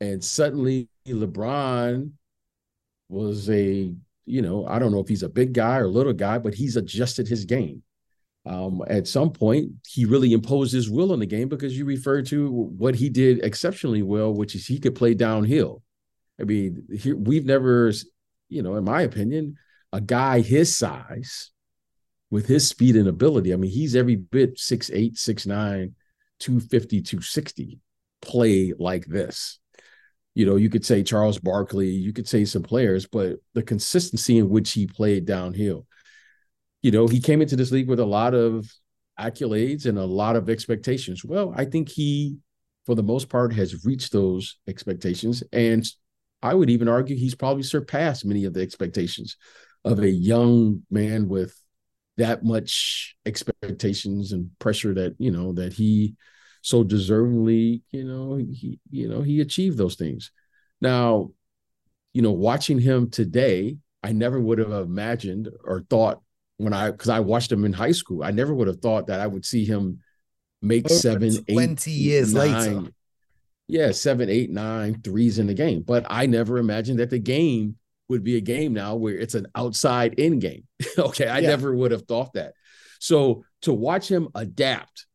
And 0.00 0.22
suddenly 0.24 0.88
LeBron 1.06 2.12
was 3.08 3.50
a 3.50 3.94
you 4.30 4.42
know, 4.42 4.64
I 4.66 4.78
don't 4.78 4.92
know 4.92 5.00
if 5.00 5.08
he's 5.08 5.24
a 5.24 5.28
big 5.28 5.52
guy 5.52 5.78
or 5.78 5.88
little 5.88 6.12
guy, 6.12 6.38
but 6.38 6.54
he's 6.54 6.76
adjusted 6.76 7.26
his 7.26 7.44
game. 7.44 7.82
Um, 8.46 8.82
at 8.86 9.08
some 9.08 9.30
point, 9.32 9.72
he 9.86 10.04
really 10.04 10.32
imposed 10.32 10.72
his 10.72 10.88
will 10.88 11.12
on 11.12 11.18
the 11.18 11.26
game 11.26 11.48
because 11.48 11.76
you 11.76 11.84
referred 11.84 12.26
to 12.26 12.48
what 12.50 12.94
he 12.94 13.08
did 13.08 13.44
exceptionally 13.44 14.02
well, 14.02 14.32
which 14.32 14.54
is 14.54 14.66
he 14.66 14.78
could 14.78 14.94
play 14.94 15.14
downhill. 15.14 15.82
I 16.40 16.44
mean, 16.44 16.86
here, 16.96 17.16
we've 17.16 17.44
never, 17.44 17.92
you 18.48 18.62
know, 18.62 18.76
in 18.76 18.84
my 18.84 19.02
opinion, 19.02 19.56
a 19.92 20.00
guy 20.00 20.40
his 20.40 20.76
size 20.76 21.50
with 22.30 22.46
his 22.46 22.66
speed 22.66 22.96
and 22.96 23.08
ability. 23.08 23.52
I 23.52 23.56
mean, 23.56 23.72
he's 23.72 23.96
every 23.96 24.16
bit 24.16 24.56
6'8, 24.56 25.14
6'9, 25.14 25.92
250, 26.38 27.02
260 27.02 27.80
play 28.22 28.72
like 28.78 29.06
this 29.06 29.58
you 30.34 30.46
know, 30.46 30.56
you 30.56 30.70
could 30.70 30.84
say 30.84 31.02
Charles 31.02 31.38
Barkley, 31.38 31.88
you 31.88 32.12
could 32.12 32.28
say 32.28 32.44
some 32.44 32.62
players, 32.62 33.06
but 33.06 33.38
the 33.54 33.62
consistency 33.62 34.38
in 34.38 34.48
which 34.48 34.72
he 34.72 34.86
played 34.86 35.26
downhill. 35.26 35.86
You 36.82 36.92
know, 36.92 37.06
he 37.06 37.20
came 37.20 37.42
into 37.42 37.56
this 37.56 37.72
league 37.72 37.88
with 37.88 38.00
a 38.00 38.06
lot 38.06 38.34
of 38.34 38.66
accolades 39.18 39.86
and 39.86 39.98
a 39.98 40.04
lot 40.04 40.36
of 40.36 40.48
expectations. 40.48 41.24
Well, 41.24 41.52
I 41.56 41.64
think 41.64 41.88
he, 41.88 42.38
for 42.86 42.94
the 42.94 43.02
most 43.02 43.28
part, 43.28 43.52
has 43.54 43.84
reached 43.84 44.12
those 44.12 44.58
expectations. 44.66 45.42
And 45.52 45.84
I 46.42 46.54
would 46.54 46.70
even 46.70 46.88
argue 46.88 47.16
he's 47.16 47.34
probably 47.34 47.64
surpassed 47.64 48.24
many 48.24 48.44
of 48.44 48.54
the 48.54 48.62
expectations 48.62 49.36
of 49.84 49.98
a 49.98 50.08
young 50.08 50.82
man 50.90 51.28
with 51.28 51.54
that 52.16 52.44
much 52.44 53.16
expectations 53.26 54.32
and 54.32 54.50
pressure 54.58 54.94
that, 54.94 55.16
you 55.18 55.30
know, 55.30 55.52
that 55.54 55.72
he 55.72 56.14
so 56.62 56.84
deservingly, 56.84 57.82
you 57.90 58.04
know, 58.04 58.36
he, 58.36 58.78
you 58.90 59.08
know, 59.08 59.22
he 59.22 59.40
achieved 59.40 59.78
those 59.78 59.96
things. 59.96 60.30
Now, 60.80 61.30
you 62.12 62.22
know, 62.22 62.32
watching 62.32 62.78
him 62.78 63.10
today, 63.10 63.78
I 64.02 64.12
never 64.12 64.40
would 64.40 64.58
have 64.58 64.70
imagined 64.72 65.48
or 65.64 65.84
thought 65.88 66.20
when 66.56 66.72
I 66.72 66.90
because 66.90 67.08
I 67.08 67.20
watched 67.20 67.50
him 67.52 67.64
in 67.64 67.72
high 67.72 67.92
school, 67.92 68.22
I 68.22 68.30
never 68.30 68.54
would 68.54 68.68
have 68.68 68.80
thought 68.80 69.06
that 69.06 69.20
I 69.20 69.26
would 69.26 69.44
see 69.46 69.64
him 69.64 70.00
make 70.60 70.86
Over 70.86 70.94
seven, 70.94 71.44
20 71.44 71.90
eight, 71.90 71.96
years 71.96 72.34
nine. 72.34 72.76
later. 72.76 72.92
yeah, 73.68 73.92
seven, 73.92 74.28
eight, 74.28 74.50
nine 74.50 75.00
threes 75.02 75.38
in 75.38 75.46
the 75.46 75.54
game. 75.54 75.82
But 75.82 76.06
I 76.10 76.26
never 76.26 76.58
imagined 76.58 76.98
that 76.98 77.10
the 77.10 77.18
game 77.18 77.76
would 78.08 78.24
be 78.24 78.36
a 78.36 78.40
game 78.40 78.74
now 78.74 78.96
where 78.96 79.16
it's 79.16 79.34
an 79.34 79.46
outside 79.54 80.14
in 80.14 80.38
game. 80.38 80.66
okay. 80.98 81.28
I 81.28 81.38
yeah. 81.38 81.48
never 81.48 81.74
would 81.74 81.92
have 81.92 82.02
thought 82.02 82.34
that. 82.34 82.54
So 82.98 83.44
to 83.62 83.72
watch 83.72 84.10
him 84.10 84.28
adapt 84.34 85.06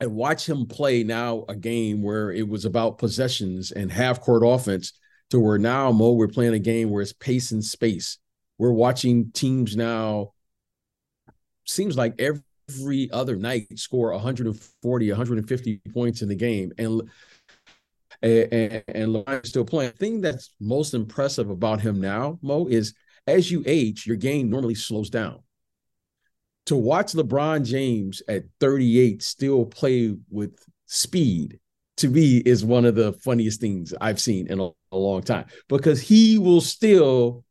and 0.00 0.14
watch 0.14 0.48
him 0.48 0.66
play 0.66 1.04
now 1.04 1.44
a 1.48 1.54
game 1.54 2.02
where 2.02 2.30
it 2.30 2.48
was 2.48 2.64
about 2.64 2.98
possessions 2.98 3.70
and 3.72 3.90
half 3.90 4.20
court 4.20 4.42
offense 4.44 4.92
to 5.30 5.40
where 5.40 5.58
now 5.58 5.90
Mo, 5.92 6.12
we're 6.12 6.28
playing 6.28 6.54
a 6.54 6.58
game 6.58 6.90
where 6.90 7.02
it's 7.02 7.12
pace 7.12 7.52
and 7.52 7.64
space. 7.64 8.18
We're 8.58 8.72
watching 8.72 9.30
teams 9.32 9.76
now, 9.76 10.32
seems 11.64 11.96
like 11.96 12.20
every 12.20 13.10
other 13.10 13.36
night 13.36 13.78
score 13.78 14.12
140, 14.12 15.10
150 15.10 15.80
points 15.92 16.22
in 16.22 16.28
the 16.28 16.36
game. 16.36 16.72
And 16.78 17.02
and, 18.22 18.82
and 18.88 19.24
is 19.44 19.50
still 19.50 19.64
playing. 19.64 19.92
The 19.92 19.98
thing 19.98 20.20
that's 20.20 20.54
most 20.60 20.94
impressive 20.94 21.50
about 21.50 21.80
him 21.80 22.00
now, 22.00 22.38
Mo, 22.42 22.66
is 22.66 22.94
as 23.26 23.50
you 23.50 23.62
age, 23.66 24.06
your 24.06 24.16
game 24.16 24.50
normally 24.50 24.74
slows 24.74 25.10
down. 25.10 25.40
To 26.66 26.76
watch 26.76 27.12
LeBron 27.12 27.64
James 27.64 28.22
at 28.28 28.44
38 28.60 29.22
still 29.22 29.66
play 29.66 30.16
with 30.30 30.58
speed 30.86 31.58
to 31.98 32.08
me 32.08 32.38
is 32.38 32.64
one 32.64 32.84
of 32.84 32.94
the 32.94 33.12
funniest 33.12 33.60
things 33.60 33.94
I've 34.00 34.20
seen 34.20 34.48
in 34.48 34.60
a, 34.60 34.70
a, 34.90 34.96
long 34.96 35.22
time 35.22 35.46
because 35.68 36.00
he 36.00 36.38
will 36.38 36.60
still 36.60 37.44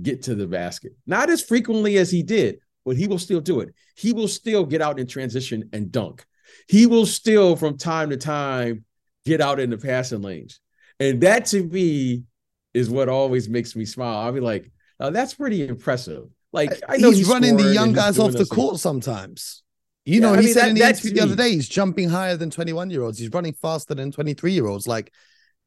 get 0.00 0.22
to 0.22 0.34
the 0.34 0.46
basket. 0.46 0.92
Not 1.06 1.28
as 1.28 1.42
frequently 1.42 1.98
as 1.98 2.10
he 2.10 2.22
did, 2.22 2.60
but 2.84 2.96
he 2.96 3.06
will 3.06 3.18
still 3.18 3.40
do 3.40 3.60
it. 3.60 3.74
He 3.96 4.12
will 4.12 4.28
still 4.28 4.64
get 4.64 4.80
out 4.80 4.98
in 4.98 5.06
transition 5.06 5.68
and 5.72 5.92
dunk. 5.92 6.24
He 6.68 6.86
will 6.86 7.06
still, 7.06 7.56
from 7.56 7.76
time 7.76 8.10
to 8.10 8.16
time, 8.16 8.84
get 9.26 9.40
out 9.40 9.60
in 9.60 9.70
the 9.70 9.78
passing 9.78 10.22
lanes. 10.22 10.60
And 10.98 11.20
that 11.20 11.46
to 11.46 11.62
me 11.62 12.24
is 12.72 12.88
what 12.88 13.08
always 13.08 13.48
makes 13.48 13.76
me 13.76 13.84
smile. 13.84 14.18
I'll 14.18 14.32
be 14.32 14.40
like, 14.40 14.70
that's 14.98 15.34
pretty 15.34 15.66
impressive. 15.66 16.28
Like 16.52 16.72
I 16.88 16.96
know 16.96 17.10
he's, 17.10 17.18
he's 17.18 17.28
running 17.28 17.56
the 17.56 17.72
young 17.72 17.92
guys 17.92 18.18
off 18.18 18.32
the 18.32 18.46
court 18.46 18.78
sometimes. 18.78 19.62
You 20.04 20.14
yeah, 20.14 20.20
know, 20.20 20.34
he 20.34 20.46
mean, 20.46 20.54
said 20.54 20.62
that, 20.62 20.68
in 20.70 20.74
the 20.76 20.88
interview 20.88 21.12
the 21.12 21.20
other 21.20 21.36
day, 21.36 21.52
he's 21.52 21.68
jumping 21.68 22.08
higher 22.08 22.36
than 22.36 22.50
21 22.50 22.90
year 22.90 23.02
olds. 23.02 23.18
He's 23.18 23.30
running 23.30 23.52
faster 23.52 23.94
than 23.94 24.10
23 24.10 24.52
year 24.52 24.66
olds. 24.66 24.88
Like 24.88 25.12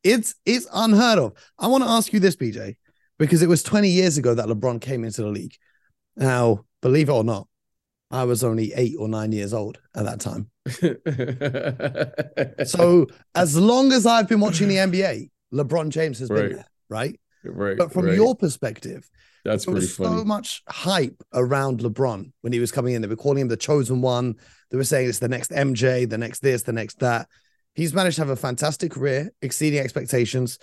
it's 0.03 0.35
it's 0.45 0.67
unheard 0.73 1.19
of. 1.19 1.33
I 1.57 1.67
want 1.67 1.83
to 1.83 1.89
ask 1.89 2.11
you 2.11 2.19
this, 2.19 2.35
BJ, 2.35 2.75
because 3.17 3.41
it 3.41 3.49
was 3.49 3.63
20 3.63 3.89
years 3.89 4.17
ago 4.17 4.33
that 4.33 4.47
LeBron 4.47 4.81
came 4.81 5.03
into 5.03 5.21
the 5.21 5.29
league. 5.29 5.55
Now, 6.15 6.65
believe 6.81 7.09
it 7.09 7.13
or 7.13 7.23
not, 7.23 7.47
I 8.11 8.25
was 8.25 8.43
only 8.43 8.73
eight 8.75 8.95
or 8.99 9.07
nine 9.07 9.31
years 9.31 9.53
old 9.53 9.79
at 9.95 10.05
that 10.05 10.19
time. 10.19 10.49
so 12.67 13.07
as 13.33 13.57
long 13.57 13.91
as 13.91 14.05
I've 14.05 14.27
been 14.27 14.39
watching 14.39 14.67
the 14.67 14.75
NBA, 14.75 15.29
LeBron 15.53 15.89
James 15.89 16.19
has 16.19 16.29
right. 16.29 16.41
been 16.41 16.55
there, 16.57 16.67
right? 16.89 17.19
Right. 17.43 17.77
But 17.77 17.91
from 17.91 18.05
right. 18.05 18.15
your 18.15 18.35
perspective, 18.35 19.09
that's 19.43 19.65
there 19.65 19.73
was 19.73 19.95
funny. 19.95 20.17
so 20.17 20.25
much 20.25 20.63
hype 20.67 21.21
around 21.33 21.79
LeBron 21.79 22.31
when 22.41 22.53
he 22.53 22.59
was 22.59 22.71
coming 22.71 22.93
in. 22.93 23.01
They 23.01 23.07
were 23.07 23.15
calling 23.15 23.39
him 23.39 23.47
the 23.47 23.57
chosen 23.57 24.01
one. 24.01 24.35
They 24.71 24.77
were 24.77 24.83
saying 24.83 25.09
it's 25.09 25.19
the 25.19 25.27
next 25.27 25.51
MJ, 25.51 26.09
the 26.09 26.17
next 26.17 26.39
this, 26.39 26.63
the 26.63 26.73
next 26.73 26.99
that. 26.99 27.27
He's 27.75 27.93
managed 27.93 28.15
to 28.17 28.21
have 28.21 28.29
a 28.29 28.35
fantastic 28.35 28.91
career, 28.91 29.31
exceeding 29.41 29.79
expectations. 29.79 30.59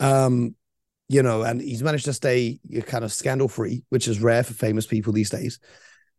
Um, 0.00 0.54
you 1.08 1.22
know, 1.22 1.42
and 1.42 1.60
he's 1.60 1.82
managed 1.82 2.06
to 2.06 2.12
stay 2.12 2.58
kind 2.86 3.04
of 3.04 3.12
scandal 3.12 3.48
free, 3.48 3.84
which 3.90 4.08
is 4.08 4.20
rare 4.20 4.42
for 4.42 4.54
famous 4.54 4.86
people 4.86 5.12
these 5.12 5.30
days. 5.30 5.60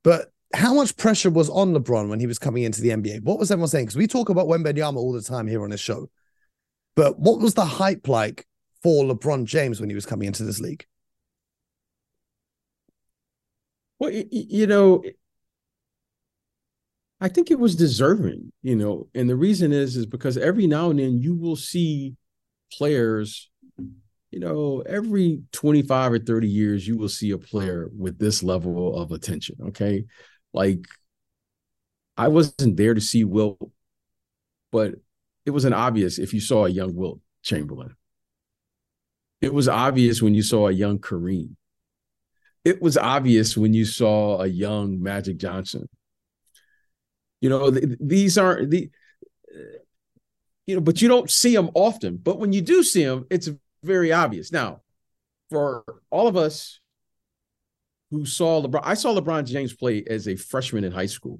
But 0.03 0.29
how 0.53 0.73
much 0.73 0.95
pressure 0.95 1.29
was 1.29 1.49
on 1.49 1.73
LeBron 1.73 2.09
when 2.09 2.19
he 2.19 2.27
was 2.27 2.39
coming 2.39 2.63
into 2.63 2.81
the 2.81 2.89
NBA? 2.89 3.23
What 3.23 3.37
was 3.37 3.51
everyone 3.51 3.67
saying? 3.67 3.85
Because 3.85 3.97
we 3.97 4.07
talk 4.07 4.29
about 4.29 4.47
Wembanyama 4.47 4.95
all 4.95 5.11
the 5.11 5.21
time 5.21 5.47
here 5.47 5.63
on 5.63 5.71
this 5.71 5.81
show. 5.81 6.09
But 6.95 7.19
what 7.19 7.39
was 7.39 7.53
the 7.53 7.65
hype 7.65 8.07
like 8.07 8.46
for 8.83 9.03
LeBron 9.03 9.45
James 9.45 9.79
when 9.79 9.89
he 9.89 9.95
was 9.95 10.05
coming 10.05 10.27
into 10.27 10.43
this 10.43 10.59
league? 10.59 10.85
Well, 13.99 14.11
you 14.11 14.67
know, 14.67 15.03
I 17.19 17.29
think 17.29 17.49
it 17.49 17.59
was 17.59 17.75
deserving, 17.75 18.51
you 18.61 18.75
know, 18.75 19.07
and 19.15 19.29
the 19.29 19.35
reason 19.35 19.71
is 19.71 19.95
is 19.95 20.05
because 20.05 20.37
every 20.37 20.67
now 20.67 20.91
and 20.91 20.99
then 20.99 21.17
you 21.17 21.35
will 21.35 21.55
see 21.55 22.15
players 22.71 23.49
you 24.31 24.39
know, 24.39 24.83
every 24.85 25.41
25 25.51 26.13
or 26.13 26.19
30 26.19 26.47
years, 26.47 26.87
you 26.87 26.97
will 26.97 27.09
see 27.09 27.31
a 27.31 27.37
player 27.37 27.89
with 27.97 28.19
this 28.19 28.43
level 28.43 28.95
of 28.99 29.11
attention. 29.11 29.55
Okay. 29.69 30.05
Like, 30.53 30.85
I 32.17 32.27
wasn't 32.27 32.77
there 32.77 32.93
to 32.93 33.01
see 33.01 33.23
Wilt, 33.23 33.57
but 34.71 34.93
it 35.45 35.51
was 35.51 35.65
an 35.65 35.73
obvious 35.73 36.19
if 36.19 36.33
you 36.33 36.39
saw 36.39 36.65
a 36.65 36.69
young 36.69 36.93
Wilt 36.93 37.19
Chamberlain. 37.41 37.95
It 39.41 39.53
was 39.53 39.67
obvious 39.67 40.21
when 40.21 40.33
you 40.33 40.41
saw 40.41 40.67
a 40.67 40.71
young 40.71 40.99
Kareem. 40.99 41.55
It 42.65 42.81
was 42.81 42.97
obvious 42.97 43.55
when 43.55 43.73
you 43.73 43.85
saw 43.85 44.41
a 44.41 44.47
young 44.47 45.01
Magic 45.01 45.37
Johnson. 45.37 45.87
You 47.39 47.49
know, 47.49 47.71
th- 47.71 47.97
these 47.99 48.37
aren't 48.37 48.71
the, 48.71 48.89
you 50.65 50.75
know, 50.75 50.81
but 50.81 51.01
you 51.01 51.07
don't 51.07 51.31
see 51.31 51.55
them 51.55 51.69
often. 51.75 52.17
But 52.17 52.39
when 52.39 52.51
you 52.51 52.61
do 52.61 52.83
see 52.83 53.05
them, 53.05 53.25
it's 53.29 53.49
very 53.83 54.11
obvious. 54.11 54.51
Now, 54.51 54.81
for 55.49 55.83
all 56.09 56.27
of 56.27 56.35
us 56.35 56.79
who 58.11 58.25
saw 58.25 58.61
LeBron, 58.61 58.81
I 58.83 58.95
saw 58.95 59.15
LeBron 59.15 59.45
James 59.45 59.73
play 59.73 60.03
as 60.09 60.27
a 60.27 60.35
freshman 60.35 60.83
in 60.83 60.91
high 60.91 61.05
school. 61.05 61.39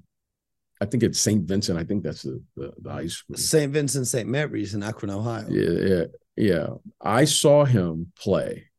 I 0.80 0.86
think 0.86 1.04
it's 1.04 1.20
St. 1.20 1.44
Vincent. 1.44 1.78
I 1.78 1.84
think 1.84 2.04
that's 2.04 2.22
the, 2.22 2.42
the, 2.56 2.72
the 2.80 2.92
high 2.92 3.08
school. 3.08 3.36
St. 3.36 3.72
Vincent, 3.72 4.08
St. 4.08 4.30
Mary's 4.30 4.76
in 4.76 4.84
Akron, 4.84 5.10
Ohio. 5.10 5.48
Yeah, 5.50 5.70
yeah, 5.72 6.04
yeah. 6.38 6.68
I 7.02 7.26
saw 7.26 7.66
him 7.66 8.12
play 8.18 8.70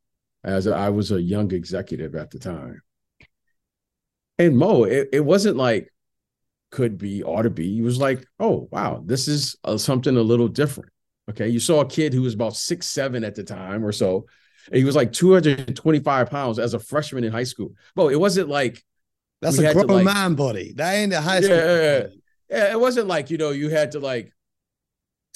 as 0.44 0.66
I 0.66 0.88
was 0.90 1.11
a 1.11 1.21
young 1.21 1.53
executive 1.53 2.14
at 2.14 2.31
the 2.31 2.38
time. 2.38 2.83
And 4.38 4.57
Mo, 4.57 4.85
it, 4.85 5.09
it 5.12 5.21
wasn't 5.21 5.57
like 5.57 5.92
could 6.71 6.99
be, 6.99 7.25
ought 7.25 7.42
to 7.42 7.51
be. 7.51 7.75
He 7.75 7.83
was 7.83 7.99
like, 7.99 8.25
oh, 8.38 8.68
wow, 8.71 9.03
this 9.05 9.27
is 9.27 9.57
uh, 9.64 9.77
something 9.77 10.16
a 10.16 10.23
little 10.23 10.49
different. 10.49 10.90
Okay. 11.31 11.49
You 11.49 11.61
saw 11.61 11.81
a 11.81 11.87
kid 11.87 12.14
who 12.14 12.23
was 12.23 12.35
about 12.35 12.57
six, 12.57 12.87
seven 12.87 13.25
at 13.25 13.35
the 13.35 13.44
time 13.44 13.85
or 13.85 13.92
so. 13.92 14.27
he 14.73 14.85
was 14.85 14.97
like 14.97 15.12
225 15.12 16.31
pounds 16.31 16.59
as 16.59 16.75
a 16.75 16.79
freshman 16.79 17.25
in 17.25 17.33
high 17.33 17.44
school. 17.44 17.73
But 17.94 18.12
it 18.12 18.21
wasn't 18.21 18.49
like 18.49 18.85
that's 19.40 19.59
a 19.59 19.73
grown 19.73 19.87
like, 19.87 20.05
man 20.05 20.35
body. 20.35 20.73
That 20.77 20.94
ain't 20.94 21.12
a 21.12 21.21
high 21.21 21.40
school. 21.40 21.57
Yeah, 21.57 22.07
yeah, 22.51 22.73
it 22.73 22.81
wasn't 22.81 23.09
like, 23.09 23.31
you 23.31 23.38
know, 23.38 23.51
you 23.51 23.68
had 23.68 23.92
to 23.92 24.01
like 24.01 24.33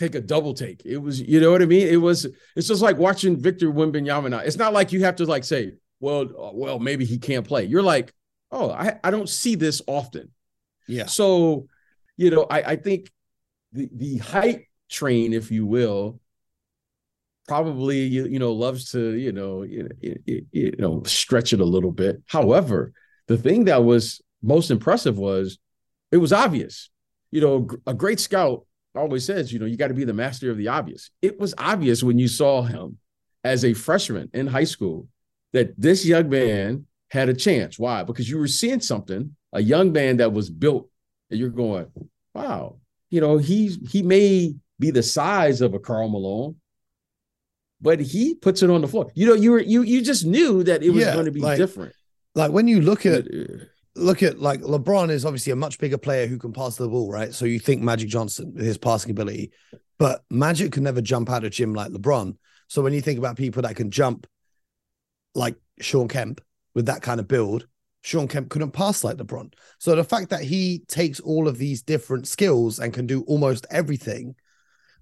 take 0.03 0.15
a 0.15 0.21
double 0.21 0.55
take. 0.55 0.85
It 0.85 0.99
was, 0.99 1.21
you 1.21 1.41
know 1.41 1.53
what 1.53 1.63
I 1.63 1.67
mean? 1.67 1.87
It 1.87 1.97
was, 1.97 2.27
it's 2.57 2.69
just 2.69 2.83
like 2.83 2.99
watching 2.99 3.41
Victor 3.41 3.73
Wembanyama. 3.73 4.45
It's 4.45 4.57
not 4.57 4.73
like 4.73 4.93
you 4.93 5.05
have 5.05 5.17
to 5.17 5.27
like 5.27 5.45
say, 5.45 5.75
well, 6.01 6.23
uh, 6.23 6.51
well, 6.53 6.79
maybe 6.79 7.05
he 7.05 7.19
can't 7.19 7.47
play. 7.47 7.65
You're 7.65 7.83
like, 7.83 8.13
oh, 8.51 8.71
I, 8.71 8.99
I 9.05 9.11
don't 9.11 9.29
see 9.29 9.55
this 9.55 9.81
often. 9.87 10.31
Yeah. 10.89 11.07
So, 11.07 11.69
you 12.17 12.31
know, 12.31 12.47
I, 12.51 12.73
I 12.73 12.77
think 12.77 13.11
the 13.73 13.89
the 13.95 14.19
height 14.19 14.67
train, 14.91 15.33
if 15.33 15.51
you 15.51 15.65
will, 15.65 16.21
probably 17.47 18.03
you, 18.03 18.27
you 18.27 18.39
know 18.39 18.53
loves 18.53 18.91
to 18.93 19.13
you 19.15 19.33
know 19.33 19.63
you, 19.63 19.89
you, 20.01 20.47
you 20.53 20.75
know 20.79 21.03
stretch 21.05 21.53
it 21.53 21.61
a 21.61 21.65
little 21.65 21.93
bit. 21.93 22.23
However, 22.27 22.93
the 23.29 23.39
thing 23.39 23.65
that 23.65 23.85
was 23.85 24.21
most 24.43 24.71
impressive 24.71 25.19
was 25.19 25.59
it 26.11 26.19
was 26.19 26.33
obvious. 26.33 26.91
You 27.31 27.41
know, 27.41 27.69
a 27.87 27.95
great 27.95 28.21
scout 28.21 28.67
always 28.95 29.25
says, 29.25 29.53
you 29.53 29.59
know, 29.59 29.67
you 29.67 29.77
got 29.77 29.89
to 29.89 29.95
be 29.95 30.05
the 30.05 30.13
master 30.13 30.51
of 30.51 30.57
the 30.57 30.69
obvious. 30.69 31.11
It 31.21 31.39
was 31.41 31.55
obvious 31.59 32.03
when 32.03 32.19
you 32.19 32.29
saw 32.29 32.63
him 32.63 32.99
as 33.45 33.65
a 33.65 33.75
freshman 33.75 34.31
in 34.33 34.47
high 34.47 34.65
school 34.65 35.09
that 35.53 35.75
this 35.79 36.05
young 36.05 36.29
man 36.29 36.87
had 37.11 37.29
a 37.29 37.35
chance. 37.35 37.79
Why? 37.79 38.03
Because 38.03 38.29
you 38.29 38.39
were 38.39 38.49
seeing 38.49 38.81
something, 38.81 39.37
a 39.53 39.63
young 39.63 39.93
man 39.93 40.19
that 40.19 40.33
was 40.33 40.51
built, 40.51 40.89
and 41.31 41.39
you're 41.39 41.51
going, 41.51 41.87
wow, 42.35 42.77
you 43.11 43.21
know, 43.21 43.39
he 43.39 43.77
he 43.91 44.03
may 44.03 44.55
be 44.79 44.91
the 44.91 45.03
size 45.03 45.61
of 45.61 45.75
a 45.75 45.79
Karl 45.79 46.09
Malone, 46.09 46.57
but 47.81 48.01
he 48.01 48.35
puts 48.35 48.63
it 48.63 48.71
on 48.71 48.81
the 48.81 48.89
floor. 48.89 49.11
You 49.15 49.27
know, 49.27 49.35
you 49.35 49.53
were 49.53 49.61
you 49.61 49.83
you 49.83 50.03
just 50.03 50.25
knew 50.25 50.63
that 50.65 50.83
it 50.83 50.91
was 50.91 51.05
yeah, 51.05 51.13
going 51.13 51.27
to 51.27 51.33
be 51.33 51.41
like, 51.41 51.59
different. 51.59 51.95
Like 52.35 52.53
when 52.53 52.69
you 52.69 52.81
look 52.81 53.05
at 53.05 53.27
uh, 53.27 53.65
look 53.95 54.23
at 54.23 54.41
like 54.41 54.61
LeBron 54.63 55.11
is 55.11 55.25
obviously 55.25 55.53
a 55.53 55.57
much 55.57 55.79
bigger 55.79 55.99
player 55.99 56.27
who 56.27 56.39
can 56.39 56.53
pass 56.53 56.77
the 56.77 56.89
ball, 56.89 57.11
right? 57.11 57.35
So 57.35 57.45
you 57.45 57.59
think 57.59 57.83
Magic 57.83 58.09
Johnson 58.09 58.53
with 58.55 58.65
his 58.65 58.79
passing 58.79 59.11
ability, 59.11 59.53
but 59.99 60.25
Magic 60.31 60.73
can 60.73 60.85
never 60.85 61.01
jump 61.01 61.31
out 61.31 61.45
of 61.45 61.53
gym 61.53 61.75
like 61.75 61.93
LeBron. 61.93 62.37
So 62.69 62.83
when 62.83 62.93
you 62.93 63.01
think 63.01 63.19
about 63.19 63.37
people 63.37 63.63
that 63.63 63.77
can 63.77 63.91
jump 63.91 64.27
like 65.35 65.57
Shawn 65.81 66.09
Kemp 66.09 66.41
with 66.75 66.87
that 66.87 67.03
kind 67.03 67.21
of 67.21 67.29
build, 67.29 67.67
Shawn 68.01 68.29
Kemp 68.29 68.49
couldn't 68.49 68.73
pass 68.73 69.05
like 69.05 69.19
LeBron. 69.19 69.53
So 69.79 69.95
the 69.95 70.05
fact 70.05 70.31
that 70.31 70.43
he 70.43 70.83
takes 70.89 71.21
all 71.21 71.47
of 71.47 71.59
these 71.59 71.83
different 71.83 72.27
skills 72.27 72.79
and 72.79 72.95
can 72.95 73.07
do 73.07 73.23
almost 73.23 73.67
everything 73.71 74.35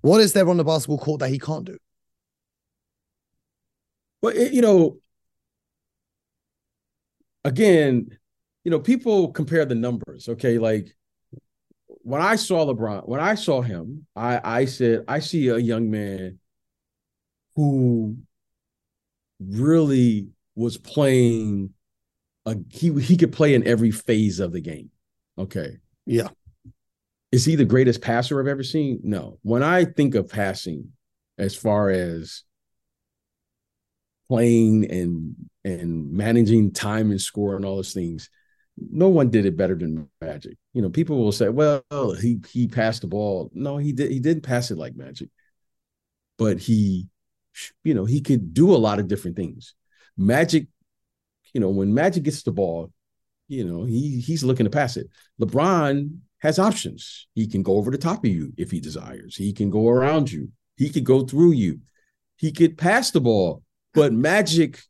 what 0.03 0.21
is 0.21 0.33
there 0.33 0.49
on 0.49 0.57
the 0.57 0.65
basketball 0.65 0.99
court 0.99 1.21
that 1.21 1.29
he 1.29 1.39
can't 1.39 1.65
do? 1.65 1.79
Well, 4.23 4.35
it, 4.37 4.53
you 4.53 4.63
know, 4.63 4.99
again, 7.45 8.19
you 8.65 8.71
know, 8.71 8.81
people 8.81 9.33
compare 9.33 9.65
the 9.65 9.75
numbers. 9.75 10.29
Okay, 10.29 10.59
like 10.59 10.95
when 12.03 12.21
I 12.21 12.37
saw 12.37 12.67
LeBron, 12.67 13.09
when 13.09 13.21
I 13.21 13.35
saw 13.35 13.63
him, 13.63 14.07
I 14.15 14.41
I 14.43 14.65
said 14.65 15.05
I 15.09 15.21
see 15.21 15.49
a 15.49 15.59
young 15.59 15.91
man 15.91 16.39
who 17.57 18.17
really 19.41 20.29
was 20.55 20.77
playing 20.77 21.71
a 22.47 22.57
he 22.71 22.93
he 23.01 23.17
could 23.17 23.33
play 23.33 23.55
in 23.55 23.67
every 23.67 23.91
phase 23.91 24.41
of 24.41 24.53
the 24.53 24.61
game. 24.61 24.91
Okay. 25.39 25.79
Yeah. 26.07 26.29
Is 27.33 27.45
he 27.45 27.55
the 27.55 27.65
greatest 27.65 28.03
passer 28.03 28.41
I've 28.41 28.47
ever 28.49 28.65
seen? 28.65 29.01
No. 29.03 29.39
When 29.43 29.63
I 29.63 29.85
think 29.85 30.15
of 30.15 30.29
passing, 30.29 30.93
as 31.39 31.55
far 31.55 31.91
as 31.91 32.43
playing 34.29 34.91
and 34.91 35.35
and 35.65 36.13
managing 36.13 36.73
time 36.73 37.11
and 37.11 37.21
score 37.21 37.57
and 37.57 37.65
all 37.65 37.77
those 37.77 37.95
things, 37.95 38.29
no 38.77 39.09
one 39.09 39.31
did 39.31 39.47
it 39.47 39.57
better 39.57 39.75
than 39.75 40.09
Magic. 40.21 40.57
You 40.73 40.83
know, 40.83 40.91
people 40.91 41.19
will 41.19 41.33
say, 41.33 41.49
"Well, 41.49 41.83
he 42.21 42.41
he 42.51 42.69
passed 42.69 43.03
the 43.03 43.09
ball." 43.09 43.51
No, 43.53 43.77
he 43.77 43.93
did. 43.93 44.11
He 44.11 44.21
didn't 44.21 44.43
pass 44.43 44.71
it 44.71 44.79
like 44.79 44.97
Magic, 44.97 45.29
but 46.39 46.59
he, 46.59 47.09
you 47.85 47.95
know, 47.95 48.05
he 48.05 48.21
could 48.21 48.55
do 48.55 48.75
a 48.75 48.79
lot 48.79 48.99
of 48.99 49.09
different 49.09 49.37
things. 49.37 49.75
Magic, 50.17 50.67
you 51.53 51.61
know, 51.61 51.71
when 51.71 51.93
Magic 51.95 52.23
gets 52.23 52.43
the 52.43 52.53
ball, 52.53 52.93
you 53.49 53.65
know, 53.65 53.85
he 53.85 54.21
he's 54.21 54.45
looking 54.45 54.65
to 54.65 54.71
pass 54.71 54.97
it. 54.97 55.09
LeBron 55.41 56.19
has 56.39 56.59
options. 56.59 57.27
He 57.35 57.47
can 57.47 57.63
go 57.63 57.77
over 57.77 57.91
the 57.91 57.99
top 57.99 58.25
of 58.25 58.31
you 58.31 58.53
if 58.57 58.71
he 58.71 58.81
desires. 58.81 59.37
He 59.37 59.53
can 59.53 59.71
go 59.71 59.89
around 59.89 60.33
you. 60.33 60.51
He 60.77 60.89
could 60.89 61.05
go 61.05 61.25
through 61.25 61.53
you. 61.53 61.81
He 62.37 62.53
could 62.53 62.79
pass 62.79 63.11
the 63.11 63.21
ball. 63.21 63.63
But 63.93 64.13
Magic, 64.13 64.81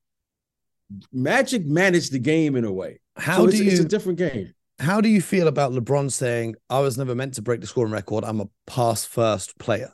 Magic 1.13 1.67
managed 1.67 2.13
the 2.13 2.19
game 2.19 2.55
in 2.55 2.65
a 2.65 2.73
way. 2.73 3.01
How 3.21 3.39
So 3.39 3.47
do 3.47 3.53
it's, 3.53 3.61
you 3.61 3.71
it's 3.71 3.81
a 3.81 3.85
different 3.85 4.19
game. 4.19 4.55
how 4.79 5.01
do 5.01 5.09
you 5.09 5.21
feel 5.21 5.47
about 5.49 5.73
LeBron 5.73 6.11
saying, 6.11 6.57
I 6.69 6.81
was 6.81 6.97
never 6.99 7.15
meant 7.15 7.35
to 7.35 7.43
break 7.43 7.61
the 7.61 7.67
scoring 7.67 7.93
record. 7.93 8.25
I'm 8.25 8.41
a 8.41 8.49
pass 8.67 9.05
first 9.05 9.59
player? 9.59 9.93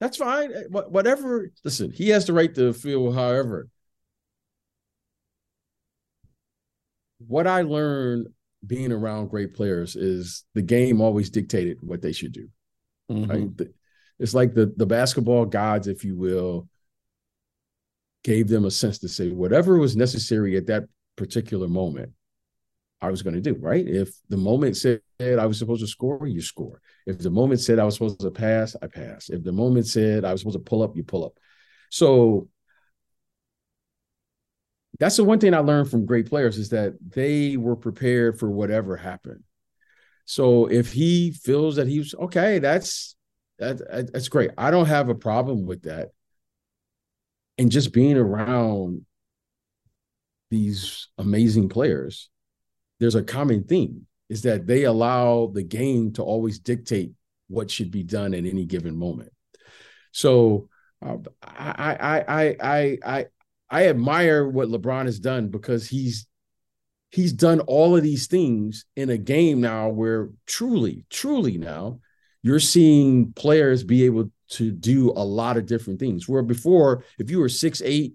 That's 0.00 0.16
fine. 0.18 0.52
Whatever. 0.70 1.50
Listen, 1.64 1.90
he 1.90 2.10
has 2.10 2.26
the 2.26 2.32
right 2.32 2.54
to 2.54 2.72
feel 2.74 3.12
however. 3.12 3.68
What 7.26 7.46
I 7.46 7.62
learned 7.62 8.28
being 8.66 8.92
around 8.92 9.28
great 9.28 9.54
players 9.54 9.96
is 9.96 10.44
the 10.54 10.62
game 10.62 11.00
always 11.00 11.30
dictated 11.30 11.78
what 11.80 12.02
they 12.02 12.12
should 12.12 12.32
do. 12.32 12.48
Mhm. 13.10 13.28
Right? 13.58 13.68
It's 14.18 14.34
like 14.34 14.54
the 14.54 14.66
the 14.76 14.86
basketball 14.86 15.46
gods, 15.46 15.86
if 15.88 16.04
you 16.04 16.16
will, 16.16 16.68
gave 18.24 18.48
them 18.48 18.64
a 18.64 18.70
sense 18.70 18.98
to 18.98 19.08
say 19.08 19.30
whatever 19.30 19.78
was 19.78 19.96
necessary 19.96 20.56
at 20.56 20.66
that 20.66 20.88
particular 21.16 21.68
moment, 21.68 22.12
I 23.00 23.10
was 23.10 23.22
going 23.22 23.34
to 23.34 23.40
do. 23.40 23.54
Right? 23.54 23.86
If 23.86 24.10
the 24.28 24.36
moment 24.36 24.76
said 24.76 25.00
I 25.20 25.46
was 25.46 25.58
supposed 25.58 25.82
to 25.82 25.86
score, 25.86 26.26
you 26.26 26.40
score. 26.40 26.80
If 27.06 27.18
the 27.18 27.30
moment 27.30 27.60
said 27.60 27.78
I 27.78 27.84
was 27.84 27.94
supposed 27.94 28.20
to 28.20 28.30
pass, 28.30 28.76
I 28.82 28.86
pass. 28.86 29.28
If 29.28 29.44
the 29.44 29.52
moment 29.52 29.86
said 29.86 30.24
I 30.24 30.32
was 30.32 30.40
supposed 30.40 30.58
to 30.58 30.62
pull 30.64 30.82
up, 30.82 30.96
you 30.96 31.04
pull 31.04 31.24
up. 31.24 31.38
So 31.90 32.48
that's 34.98 35.16
the 35.16 35.24
one 35.24 35.38
thing 35.38 35.54
I 35.54 35.58
learned 35.58 35.90
from 35.90 36.06
great 36.06 36.28
players 36.28 36.56
is 36.58 36.70
that 36.70 36.94
they 37.06 37.56
were 37.56 37.76
prepared 37.76 38.38
for 38.38 38.50
whatever 38.50 38.96
happened. 38.96 39.42
So 40.24 40.66
if 40.66 40.92
he 40.92 41.32
feels 41.32 41.76
that 41.76 41.86
he's 41.86 42.14
okay, 42.14 42.58
that's 42.58 43.16
that, 43.58 43.78
that- 43.78 44.12
that's 44.12 44.28
great. 44.28 44.50
I 44.58 44.70
don't 44.70 44.86
have 44.86 45.08
a 45.08 45.14
problem 45.14 45.66
with 45.66 45.82
that. 45.82 46.10
And 47.58 47.70
just 47.70 47.92
being 47.92 48.16
around 48.16 49.06
these 50.50 51.08
amazing 51.18 51.68
players, 51.68 52.30
there's 53.00 53.14
a 53.14 53.22
common 53.22 53.64
theme 53.64 54.06
is 54.28 54.42
that 54.42 54.66
they 54.66 54.84
allow 54.84 55.50
the 55.52 55.62
game 55.62 56.12
to 56.14 56.22
always 56.22 56.58
dictate 56.58 57.12
what 57.48 57.70
should 57.70 57.90
be 57.90 58.02
done 58.02 58.34
at 58.34 58.44
any 58.44 58.64
given 58.64 58.96
moment. 58.96 59.32
So 60.12 60.68
uh, 61.04 61.16
I, 61.42 61.96
I 62.00 62.24
I 62.28 62.56
I 62.60 62.98
I 63.04 63.26
I 63.70 63.88
admire 63.88 64.48
what 64.48 64.68
LeBron 64.68 65.06
has 65.06 65.20
done 65.20 65.48
because 65.48 65.88
he's 65.88 66.26
he's 67.10 67.32
done 67.32 67.60
all 67.60 67.96
of 67.96 68.02
these 68.02 68.26
things 68.26 68.84
in 68.96 69.10
a 69.10 69.16
game 69.16 69.60
now 69.60 69.88
where 69.88 70.30
truly, 70.46 71.04
truly 71.08 71.56
now 71.56 72.00
you're 72.42 72.60
seeing 72.60 73.32
players 73.32 73.84
be 73.84 74.04
able 74.04 74.30
to 74.48 74.70
do 74.70 75.10
a 75.10 75.24
lot 75.24 75.56
of 75.56 75.66
different 75.66 75.98
things. 75.98 76.28
Where 76.28 76.42
before, 76.42 77.04
if 77.18 77.30
you 77.30 77.40
were 77.40 77.48
six 77.48 77.80
eight 77.82 78.14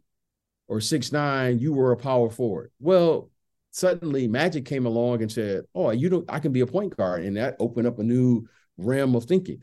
or 0.68 0.82
six 0.82 1.12
nine, 1.12 1.60
you 1.60 1.74
were 1.74 1.92
a 1.92 1.98
power 1.98 2.30
forward. 2.30 2.72
Well, 2.80 3.31
suddenly 3.72 4.28
Magic 4.28 4.66
came 4.66 4.86
along 4.86 5.22
and 5.22 5.32
said, 5.32 5.64
"Oh, 5.74 5.90
you 5.92 6.10
don't. 6.10 6.26
I 6.30 6.40
can 6.40 6.52
be 6.52 6.62
a 6.62 6.68
point 6.68 6.96
guard," 6.96 7.24
and 7.24 7.38
that 7.38 7.56
opened 7.60 7.88
up 7.88 8.00
a 8.00 8.04
new 8.04 8.48
realm 8.78 9.16
of 9.16 9.26
thinking. 9.26 9.62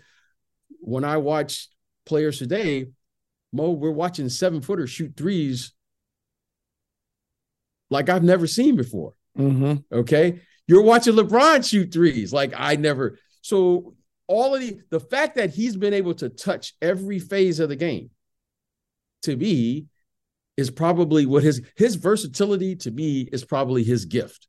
When 0.81 1.05
I 1.05 1.19
watch 1.19 1.69
players 2.05 2.39
today, 2.39 2.89
Mo, 3.53 3.71
we're 3.71 3.91
watching 3.91 4.29
seven 4.29 4.61
footers 4.61 4.91
shoot 4.91 5.15
threes 5.17 5.73
like 7.91 8.09
I've 8.09 8.25
never 8.25 8.47
seen 8.47 8.77
before. 8.77 9.15
Mhm. 9.37 9.85
Okay. 9.91 10.41
You're 10.67 10.83
watching 10.83 11.15
LeBron 11.15 11.69
shoot 11.69 11.93
threes 11.93 12.33
like 12.33 12.53
I 12.55 12.77
never. 12.77 13.19
So 13.41 13.97
all 14.27 14.55
of 14.55 14.61
the 14.61 14.81
the 14.91 15.01
fact 15.01 15.37
that 15.37 15.51
he's 15.51 15.77
been 15.77 15.95
able 15.95 16.15
to 16.15 16.29
touch 16.29 16.75
every 16.83 17.19
phase 17.19 17.61
of 17.61 17.71
the 17.71 17.77
game 17.77 18.11
to 19.23 19.37
me 19.37 19.87
is 20.59 20.71
probably 20.71 21.25
what 21.25 21.45
his 21.45 21.63
his 21.77 21.95
versatility 21.95 22.75
to 22.75 22.91
me 22.91 23.29
is 23.33 23.45
probably 23.45 23.85
his 23.85 24.05
gift 24.05 24.49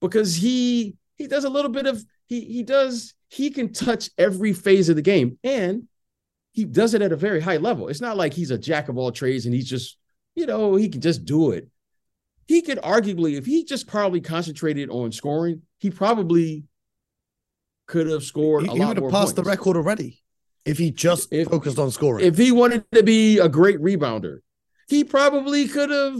because 0.00 0.34
he 0.34 0.96
he 1.16 1.28
does 1.28 1.44
a 1.44 1.50
little 1.50 1.70
bit 1.70 1.86
of 1.86 2.02
he 2.26 2.40
he 2.40 2.62
does 2.62 3.14
he 3.28 3.50
can 3.50 3.72
touch 3.72 4.08
every 4.16 4.54
phase 4.54 4.88
of 4.88 4.96
the 4.96 5.02
game 5.02 5.38
and 5.44 5.86
he 6.52 6.64
does 6.64 6.94
it 6.94 7.02
at 7.02 7.12
a 7.12 7.16
very 7.16 7.40
high 7.40 7.58
level. 7.58 7.88
It's 7.88 8.00
not 8.00 8.16
like 8.16 8.32
he's 8.32 8.52
a 8.52 8.58
jack 8.58 8.88
of 8.88 8.96
all 8.96 9.10
trades 9.10 9.44
and 9.44 9.54
he's 9.54 9.68
just, 9.68 9.98
you 10.36 10.46
know, 10.46 10.76
he 10.76 10.88
can 10.88 11.00
just 11.00 11.24
do 11.24 11.50
it. 11.50 11.68
He 12.46 12.62
could 12.62 12.78
arguably, 12.78 13.36
if 13.36 13.44
he 13.44 13.64
just 13.64 13.88
probably 13.88 14.20
concentrated 14.20 14.88
on 14.88 15.10
scoring, 15.10 15.62
he 15.78 15.90
probably 15.90 16.64
could 17.86 18.06
have 18.06 18.22
scored 18.22 18.66
He, 18.66 18.72
he 18.72 18.84
would 18.84 18.98
have 18.98 19.10
passed 19.10 19.34
the 19.34 19.42
record 19.42 19.76
already 19.76 20.22
if 20.64 20.78
he 20.78 20.92
just 20.92 21.32
If- 21.32 21.48
focused 21.48 21.78
on 21.78 21.90
scoring. 21.90 22.24
If 22.24 22.38
he 22.38 22.52
wanted 22.52 22.84
to 22.92 23.02
be 23.02 23.38
a 23.40 23.48
great 23.48 23.80
rebounder, 23.80 24.38
he 24.88 25.04
probably 25.04 25.68
could 25.68 25.90
have, 25.90 26.18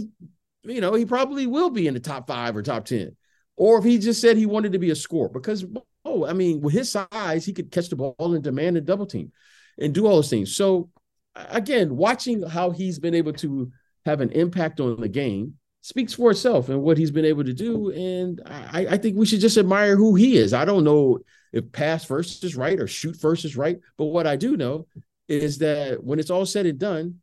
you 0.63 0.81
know, 0.81 0.93
he 0.93 1.05
probably 1.05 1.47
will 1.47 1.69
be 1.69 1.87
in 1.87 1.93
the 1.93 1.99
top 1.99 2.27
five 2.27 2.55
or 2.55 2.61
top 2.61 2.85
10. 2.85 3.15
Or 3.57 3.77
if 3.77 3.85
he 3.85 3.97
just 3.97 4.21
said 4.21 4.37
he 4.37 4.45
wanted 4.45 4.73
to 4.73 4.79
be 4.79 4.89
a 4.89 4.95
scorer, 4.95 5.29
because, 5.29 5.65
oh, 6.03 6.25
I 6.25 6.33
mean, 6.33 6.61
with 6.61 6.73
his 6.73 6.91
size, 6.91 7.45
he 7.45 7.53
could 7.53 7.71
catch 7.71 7.89
the 7.89 7.95
ball 7.95 8.15
and 8.19 8.43
demand 8.43 8.77
a 8.77 8.81
double 8.81 9.05
team 9.05 9.31
and 9.79 9.93
do 9.93 10.05
all 10.05 10.15
those 10.15 10.29
things. 10.29 10.55
So, 10.55 10.89
again, 11.35 11.95
watching 11.95 12.43
how 12.43 12.71
he's 12.71 12.99
been 12.99 13.15
able 13.15 13.33
to 13.33 13.71
have 14.05 14.21
an 14.21 14.31
impact 14.31 14.79
on 14.79 14.99
the 14.99 15.07
game 15.07 15.55
speaks 15.81 16.13
for 16.13 16.31
itself 16.31 16.69
and 16.69 16.81
what 16.81 16.97
he's 16.97 17.11
been 17.11 17.25
able 17.25 17.43
to 17.43 17.53
do. 17.53 17.91
And 17.91 18.41
I, 18.45 18.87
I 18.91 18.97
think 18.97 19.17
we 19.17 19.25
should 19.25 19.39
just 19.39 19.57
admire 19.57 19.95
who 19.95 20.15
he 20.15 20.37
is. 20.37 20.53
I 20.53 20.65
don't 20.65 20.83
know 20.83 21.19
if 21.53 21.71
pass 21.71 22.03
first 22.03 22.43
is 22.43 22.55
right 22.55 22.79
or 22.79 22.87
shoot 22.87 23.15
first 23.15 23.45
is 23.45 23.55
right, 23.55 23.77
but 23.97 24.05
what 24.05 24.27
I 24.27 24.35
do 24.35 24.57
know 24.57 24.87
is 25.27 25.59
that 25.59 26.03
when 26.03 26.19
it's 26.19 26.29
all 26.29 26.45
said 26.45 26.65
and 26.65 26.79
done, 26.79 27.19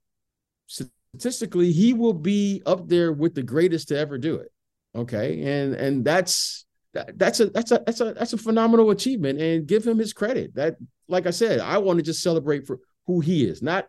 statistically, 1.15 1.73
he 1.73 1.93
will 1.93 2.15
be 2.15 2.63
up 2.67 2.89
there 2.89 3.13
with 3.13 3.35
the 3.35 3.43
greatest 3.43 3.89
to 3.89 3.99
ever 3.99 4.19
do 4.19 4.37
it. 4.37 4.51
Okay, 4.95 5.43
and 5.43 5.75
and 5.75 6.05
that's 6.05 6.67
that's 6.93 7.41
a 7.41 7.47
that's 7.47 7.71
a 7.71 7.83
that's 7.87 8.01
a 8.01 8.13
that's 8.13 8.33
a 8.33 8.39
phenomenal 8.39 8.91
achievement, 8.91 9.41
and 9.41 9.67
give 9.67 9.87
him 9.87 9.99
his 9.99 10.13
credit. 10.13 10.55
That, 10.55 10.77
like 11.09 11.27
I 11.27 11.31
said, 11.31 11.61
I 11.61 11.79
want 11.79 11.99
to 11.99 12.03
just 12.03 12.23
celebrate 12.23 12.67
for 12.67 12.79
who 13.07 13.21
he 13.21 13.45
is, 13.45 13.63
not 13.63 13.89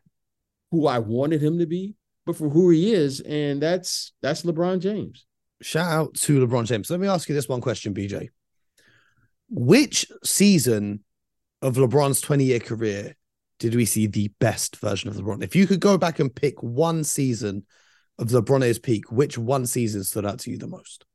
who 0.72 0.88
I 0.88 1.00
wanted 1.00 1.44
him 1.44 1.60
to 1.60 1.66
be, 1.66 1.96
but 2.26 2.38
for 2.38 2.50
who 2.50 2.70
he 2.70 2.94
is, 2.94 3.20
and 3.22 3.62
that's 3.62 4.14
that's 4.22 4.44
LeBron 4.44 4.80
James. 4.80 5.26
Shout 5.62 5.92
out 5.92 6.14
to 6.16 6.46
LeBron 6.46 6.66
James. 6.66 6.90
Let 6.90 7.00
me 7.00 7.08
ask 7.08 7.28
you 7.28 7.36
this 7.36 7.50
one 7.50 7.62
question, 7.62 7.94
BJ. 7.94 8.30
Which 9.50 10.06
season 10.24 11.04
of 11.62 11.76
LeBron's 11.76 12.22
20 12.22 12.44
year 12.46 12.60
career 12.60 13.16
did 13.64 13.76
we 13.76 13.86
see 13.86 14.08
the 14.08 14.28
best 14.42 14.76
version 14.76 15.10
of 15.10 15.16
LeBron? 15.16 15.42
If 15.42 15.56
you 15.56 15.66
could 15.68 15.80
go 15.80 15.98
back 15.98 16.20
and 16.20 16.36
pick 16.36 16.62
one 16.62 17.06
season 17.06 17.66
of 18.20 18.28
LeBron 18.28 18.58
at 18.58 18.68
his 18.68 18.78
peak, 18.78 19.10
which 19.10 19.38
one 19.38 19.66
season 19.66 20.04
stood 20.04 20.26
out 20.26 20.40
to 20.40 20.52
you 20.52 20.58
the 20.58 20.68
most? 20.68 21.06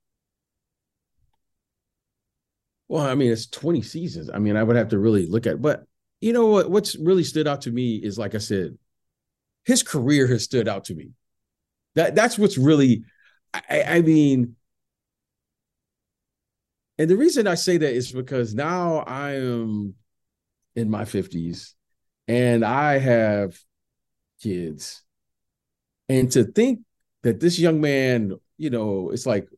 Well, 2.88 3.04
I 3.04 3.14
mean, 3.16 3.30
it's 3.30 3.48
20 3.48 3.82
seasons. 3.82 4.30
I 4.32 4.38
mean, 4.38 4.56
I 4.56 4.62
would 4.62 4.76
have 4.76 4.88
to 4.88 4.98
really 4.98 5.26
look 5.26 5.46
at, 5.46 5.60
but 5.60 5.84
you 6.22 6.32
know 6.32 6.46
what? 6.46 6.70
What's 6.70 6.96
really 6.96 7.22
stood 7.22 7.46
out 7.46 7.60
to 7.62 7.70
me 7.70 7.96
is, 7.96 8.16
like 8.16 8.34
I 8.34 8.38
said, 8.38 8.78
his 9.66 9.82
career 9.82 10.26
has 10.28 10.44
stood 10.44 10.68
out 10.68 10.84
to 10.84 10.94
me. 10.94 11.10
That 11.96 12.14
that's 12.14 12.38
what's 12.38 12.56
really, 12.56 13.04
I, 13.52 13.82
I 13.86 14.00
mean, 14.00 14.56
and 16.96 17.10
the 17.10 17.16
reason 17.18 17.46
I 17.46 17.56
say 17.56 17.76
that 17.76 17.92
is 17.92 18.10
because 18.10 18.54
now 18.54 19.00
I 19.00 19.32
am 19.32 19.96
in 20.76 20.88
my 20.88 21.04
50s 21.04 21.74
and 22.28 22.64
I 22.64 22.98
have 22.98 23.58
kids. 24.40 25.02
And 26.08 26.30
to 26.32 26.44
think 26.44 26.80
that 27.22 27.40
this 27.40 27.58
young 27.58 27.80
man, 27.80 28.34
you 28.56 28.70
know, 28.70 29.10
it's 29.10 29.26
like 29.26 29.48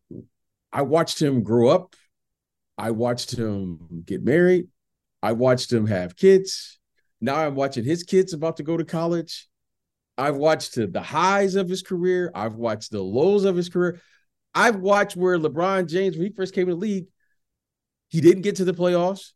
I 0.72 0.82
watched 0.82 1.20
him 1.20 1.42
grow 1.42 1.68
up 1.68 1.94
I 2.80 2.92
watched 2.92 3.32
him 3.32 4.02
get 4.06 4.24
married. 4.24 4.68
I 5.22 5.32
watched 5.32 5.70
him 5.70 5.86
have 5.86 6.16
kids. 6.16 6.78
Now 7.20 7.36
I'm 7.36 7.54
watching 7.54 7.84
his 7.84 8.04
kids 8.04 8.32
about 8.32 8.56
to 8.56 8.62
go 8.62 8.74
to 8.74 8.86
college. 8.86 9.50
I've 10.16 10.36
watched 10.36 10.76
the 10.76 11.02
highs 11.02 11.56
of 11.56 11.68
his 11.68 11.82
career. 11.82 12.32
I've 12.34 12.54
watched 12.54 12.90
the 12.90 13.02
lows 13.02 13.44
of 13.44 13.54
his 13.54 13.68
career. 13.68 14.00
I've 14.54 14.76
watched 14.76 15.14
where 15.14 15.38
LeBron 15.38 15.88
James, 15.88 16.16
when 16.16 16.26
he 16.26 16.32
first 16.32 16.54
came 16.54 16.68
to 16.68 16.72
the 16.72 16.80
league, 16.80 17.08
he 18.08 18.22
didn't 18.22 18.42
get 18.42 18.56
to 18.56 18.64
the 18.64 18.72
playoffs. 18.72 19.32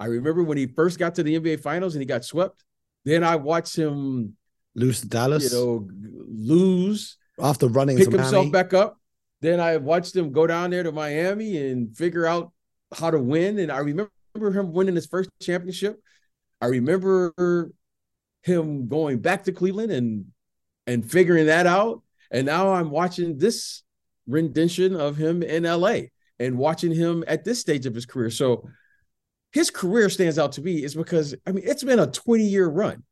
I 0.00 0.06
remember 0.06 0.42
when 0.42 0.58
he 0.58 0.66
first 0.66 0.98
got 0.98 1.14
to 1.14 1.22
the 1.22 1.38
NBA 1.38 1.60
Finals 1.60 1.94
and 1.94 2.02
he 2.02 2.06
got 2.06 2.24
swept. 2.24 2.64
Then 3.04 3.24
I 3.24 3.36
watched 3.36 3.76
him 3.76 4.36
lose 4.74 5.00
to 5.00 5.08
Dallas, 5.08 5.52
you 5.52 5.58
know, 5.58 5.88
lose 6.28 7.16
after 7.40 7.68
running, 7.68 7.96
pick 7.96 8.10
himself 8.10 8.50
back 8.52 8.74
up. 8.74 8.98
Then 9.40 9.60
I 9.60 9.78
watched 9.78 10.14
him 10.14 10.32
go 10.32 10.46
down 10.46 10.70
there 10.70 10.82
to 10.82 10.92
Miami 10.92 11.56
and 11.56 11.96
figure 11.96 12.26
out 12.26 12.52
how 12.94 13.10
to 13.10 13.18
win. 13.18 13.58
And 13.58 13.72
I 13.72 13.78
remember 13.78 14.10
him 14.34 14.72
winning 14.72 14.94
his 14.94 15.06
first 15.06 15.30
championship. 15.40 16.00
I 16.60 16.66
remember 16.66 17.72
him 18.42 18.88
going 18.88 19.20
back 19.20 19.44
to 19.44 19.52
Cleveland 19.52 19.92
and 19.92 20.26
and 20.86 21.08
figuring 21.08 21.46
that 21.46 21.66
out. 21.66 22.02
And 22.30 22.46
now 22.46 22.72
I'm 22.74 22.90
watching 22.90 23.38
this 23.38 23.82
rendition 24.26 24.94
of 24.94 25.16
him 25.16 25.42
in 25.42 25.64
LA 25.64 26.00
and 26.38 26.56
watching 26.56 26.92
him 26.92 27.24
at 27.26 27.44
this 27.44 27.60
stage 27.60 27.86
of 27.86 27.94
his 27.94 28.06
career. 28.06 28.30
So 28.30 28.68
his 29.52 29.70
career 29.70 30.08
stands 30.08 30.38
out 30.38 30.52
to 30.52 30.62
me 30.62 30.84
is 30.84 30.94
because 30.94 31.34
I 31.46 31.52
mean 31.52 31.64
it's 31.66 31.84
been 31.84 31.98
a 31.98 32.06
20 32.06 32.44
year 32.44 32.68
run. 32.68 33.02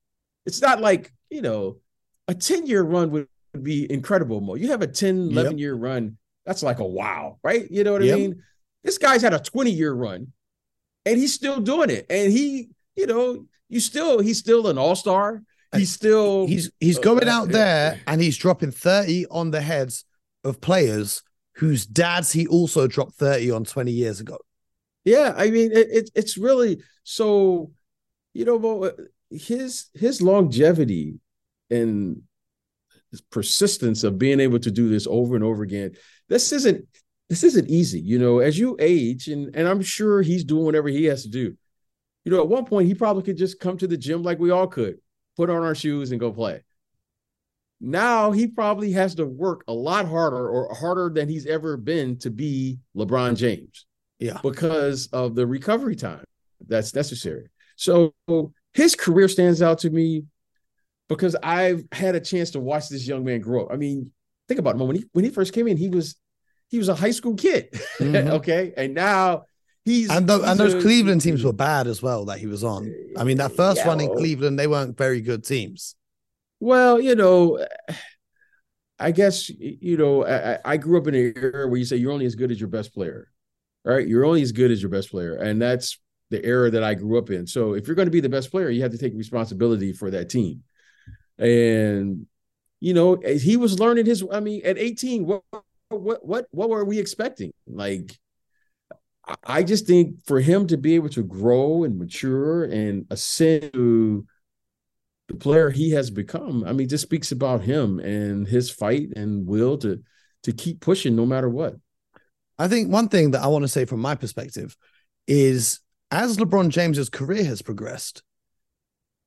It's 0.47 0.63
not 0.63 0.81
like, 0.81 1.13
you 1.31 1.43
know, 1.43 1.79
a 2.27 2.35
10 2.35 2.67
year 2.67 2.83
run 2.83 3.11
would 3.11 3.29
be 3.63 3.91
incredible. 3.91 4.41
Mo. 4.41 4.55
You 4.55 4.69
have 4.69 4.83
a 4.83 4.87
10, 4.87 5.31
11 5.31 5.53
yep. 5.53 5.61
year 5.61 5.75
run. 5.75 6.17
That's 6.47 6.63
like 6.63 6.79
a 6.79 6.85
wow, 6.85 7.39
right? 7.43 7.71
You 7.71 7.85
know 7.85 7.93
what 7.93 8.03
yep. 8.03 8.17
I 8.17 8.19
mean? 8.19 8.43
This 8.85 8.99
guy's 8.99 9.23
had 9.23 9.35
a 9.35 9.39
20 9.39 9.71
year 9.71 9.93
run 9.93 10.33
and 11.05 11.19
he's 11.19 11.35
still 11.35 11.61
doing 11.61 11.91
it. 11.91 12.07
And 12.09 12.33
he, 12.33 12.71
you 12.97 13.07
know, 13.07 13.47
you 13.69 13.81
still 13.81 14.21
he's 14.21 14.39
still 14.39 14.69
an 14.69 14.79
all-star. 14.79 15.43
He's 15.75 15.93
still 15.93 16.47
he's 16.47 16.71
he's 16.81 16.99
going 16.99 17.29
uh, 17.29 17.33
out 17.33 17.49
there 17.51 18.01
and 18.07 18.23
he's 18.23 18.39
dropping 18.39 18.71
30 18.71 19.27
on 19.31 19.51
the 19.51 19.61
heads 19.61 20.05
of 20.45 20.61
players 20.61 21.23
whose 21.57 21.85
dads 21.85 22.33
he 22.33 22.47
also 22.47 22.87
dropped 22.87 23.17
30 23.17 23.51
on 23.51 23.65
20 23.65 23.91
years 23.91 24.21
ago. 24.21 24.39
Yeah, 25.09 25.35
I 25.37 25.51
mean 25.51 25.73
it, 25.73 25.89
it 25.91 26.11
it's 26.15 26.39
really 26.39 26.83
so 27.05 27.73
you 28.35 28.45
know 28.45 28.85
uh, 28.85 28.93
his 29.31 29.87
his 29.95 30.23
longevity 30.23 31.21
and 31.71 32.23
his 33.11 33.21
persistence 33.21 34.05
of 34.05 34.19
being 34.19 34.41
able 34.41 34.59
to 34.61 34.71
do 34.71 34.89
this 34.89 35.07
over 35.07 35.35
and 35.35 35.45
over 35.45 35.63
again. 35.63 35.93
This 36.29 36.53
isn't 36.53 36.87
this 37.29 37.43
isn't 37.45 37.69
easy, 37.69 38.01
you 38.01 38.19
know, 38.19 38.39
as 38.39 38.59
you 38.59 38.77
age 38.81 39.29
and 39.29 39.55
and 39.55 39.67
I'm 39.69 39.83
sure 39.83 40.23
he's 40.23 40.45
doing 40.45 40.65
whatever 40.65 40.89
he 40.89 41.05
has 41.07 41.23
to 41.23 41.29
do 41.29 41.57
you 42.29 42.35
know, 42.37 42.43
at 42.43 42.49
one 42.49 42.67
point 42.67 42.87
he 42.87 42.95
probably 42.95 43.23
could 43.23 43.39
just 43.39 43.59
come 43.59 43.79
to 43.79 43.87
the 43.87 43.97
gym 43.97 44.23
like 44.23 44.39
we 44.39 44.51
all 44.51 44.67
could, 44.67 44.99
put 45.39 45.49
on 45.49 45.63
our 45.63 45.75
shoes 45.75 46.11
and 46.11 46.21
go 46.21 46.31
play. 46.31 46.63
Now 47.81 48.33
he 48.33 48.49
probably 48.49 48.93
has 48.93 49.15
to 49.15 49.25
work 49.25 49.65
a 49.67 49.73
lot 49.73 50.07
harder 50.07 50.47
or 50.47 50.75
harder 50.75 51.09
than 51.09 51.31
he's 51.31 51.47
ever 51.47 51.79
been 51.79 52.19
to 52.19 52.31
be 52.31 52.81
LeBron 52.95 53.37
James. 53.39 53.87
Yeah. 54.19 54.39
Because 54.43 55.09
of 55.13 55.35
the 55.35 55.47
recovery 55.47 55.97
time 55.97 56.25
that's 56.67 56.95
necessary. 56.95 57.49
So 57.77 58.13
his 58.75 58.95
career 58.95 59.29
stands 59.29 59.63
out 59.63 59.79
to 59.81 59.91
me 59.91 60.25
because 61.09 61.37
I've 61.43 61.85
had 61.93 62.15
a 62.15 62.21
chance 62.21 62.51
to 62.51 62.61
watch 62.61 62.89
this 62.89 63.07
young 63.07 63.25
man 63.25 63.41
grow 63.41 63.67
up. 63.67 63.73
I 63.73 63.77
mean, 63.77 64.11
think 64.49 64.61
about 64.61 64.75
it. 64.75 64.79
When 64.79 64.97
he 64.97 65.05
when 65.13 65.25
he 65.25 65.31
first 65.31 65.53
came 65.53 65.69
in, 65.69 65.77
he 65.77 65.89
was 65.89 66.17
he 66.69 66.79
was 66.79 66.89
a 66.89 66.95
high 66.95 67.13
school 67.13 67.35
kid. 67.35 67.69
Mm-hmm. 67.99 68.31
okay. 68.31 68.73
And 68.77 68.95
now 68.95 69.45
He's 69.89 70.11
and, 70.11 70.27
the, 70.27 70.43
and 70.43 70.61
those 70.61 70.75
a, 70.75 70.83
Cleveland 70.83 71.23
teams 71.23 71.43
were 71.43 71.53
bad 71.55 71.87
as 71.87 72.03
well 72.03 72.27
that 72.27 72.39
he 72.39 72.47
was 72.47 72.63
on. 72.63 72.95
I 73.17 73.25
mean, 73.25 73.39
that 73.39 73.53
first 73.53 73.79
yeah, 73.79 73.89
one 73.89 74.01
in 74.01 74.15
Cleveland, 74.15 74.59
they 74.59 74.67
weren't 74.67 74.99
very 74.99 75.23
good 75.23 75.45
teams. 75.45 75.97
Well, 76.61 77.01
you 77.01 77.15
know, 77.15 77.67
I 78.99 79.13
guess 79.13 79.49
you 79.49 79.97
know, 79.97 80.27
I, 80.27 80.59
I 80.63 80.77
grew 80.77 80.99
up 80.99 81.07
in 81.07 81.15
an 81.15 81.33
era 81.35 81.67
where 81.67 81.79
you 81.79 81.87
say 81.87 81.97
you're 81.97 82.13
only 82.13 82.27
as 82.27 82.35
good 82.35 82.51
as 82.51 82.61
your 82.61 82.69
best 82.69 82.93
player, 82.93 83.31
right? 83.85 84.07
You're 84.07 84.25
only 84.25 84.43
as 84.43 84.53
good 84.53 84.71
as 84.71 84.83
your 84.83 84.91
best 84.91 85.11
player, 85.11 85.37
and 85.37 85.61
that's 85.61 85.99
the 86.31 86.45
era 86.45 86.71
that 86.71 86.83
I 86.83 86.95
grew 86.95 87.19
up 87.19 87.31
in. 87.31 87.47
So 87.47 87.75
if 87.75 87.87
you're 87.87 87.97
going 87.97 88.07
to 88.07 88.13
be 88.13 88.21
the 88.21 88.29
best 88.29 88.51
player, 88.51 88.71
you 88.71 88.83
have 88.83 88.93
to 88.93 88.99
take 88.99 89.15
responsibility 89.15 89.93
for 89.93 90.11
that 90.11 90.29
team. 90.29 90.63
And 91.39 92.27
you 92.81 92.95
know, 92.95 93.15
eh, 93.15 93.39
he 93.39 93.57
was 93.57 93.81
learning 93.81 94.07
his. 94.07 94.25
I 94.31 94.41
mean, 94.41 94.63
at 94.65 94.79
18, 94.79 95.27
what 95.27 95.43
what 95.89 96.25
what 96.25 96.47
what 96.51 96.71
were 96.71 96.85
we 96.85 96.99
expecting? 96.99 97.53
Like 97.67 98.19
I 99.45 99.63
just 99.63 99.87
think 99.87 100.25
for 100.27 100.41
him 100.41 100.67
to 100.69 100.77
be 100.77 100.95
able 100.95 101.11
to 101.11 101.23
grow 101.23 101.85
and 101.85 101.99
mature 101.99 102.65
and 102.65 103.07
ascend 103.11 103.73
to 103.75 104.27
the 105.29 105.35
player 105.35 105.71
he 105.71 105.91
has 105.91 106.11
become, 106.11 106.65
I 106.65 106.73
mean, 106.73 106.89
just 106.89 107.03
speaks 107.03 107.33
about 107.33 107.61
him 107.61 107.99
and 107.99 108.47
his 108.47 108.71
fight 108.71 109.09
and 109.17 109.47
will 109.47 109.77
to 109.79 110.03
to 110.45 110.53
keep 110.53 110.81
pushing 110.81 111.17
no 111.17 111.27
matter 111.27 111.49
what. 111.49 111.77
I 112.59 112.69
think 112.69 112.91
one 112.91 113.09
thing 113.09 113.33
that 113.33 113.43
I 113.43 113.47
want 113.47 113.63
to 113.63 113.69
say 113.69 113.85
from 113.85 114.01
my 114.01 114.15
perspective 114.15 114.77
is 115.27 115.81
as 116.11 116.39
LeBron 116.39 116.71
James's 116.71 117.09
career 117.09 117.45
has 117.45 117.63
progressed, 117.63 118.23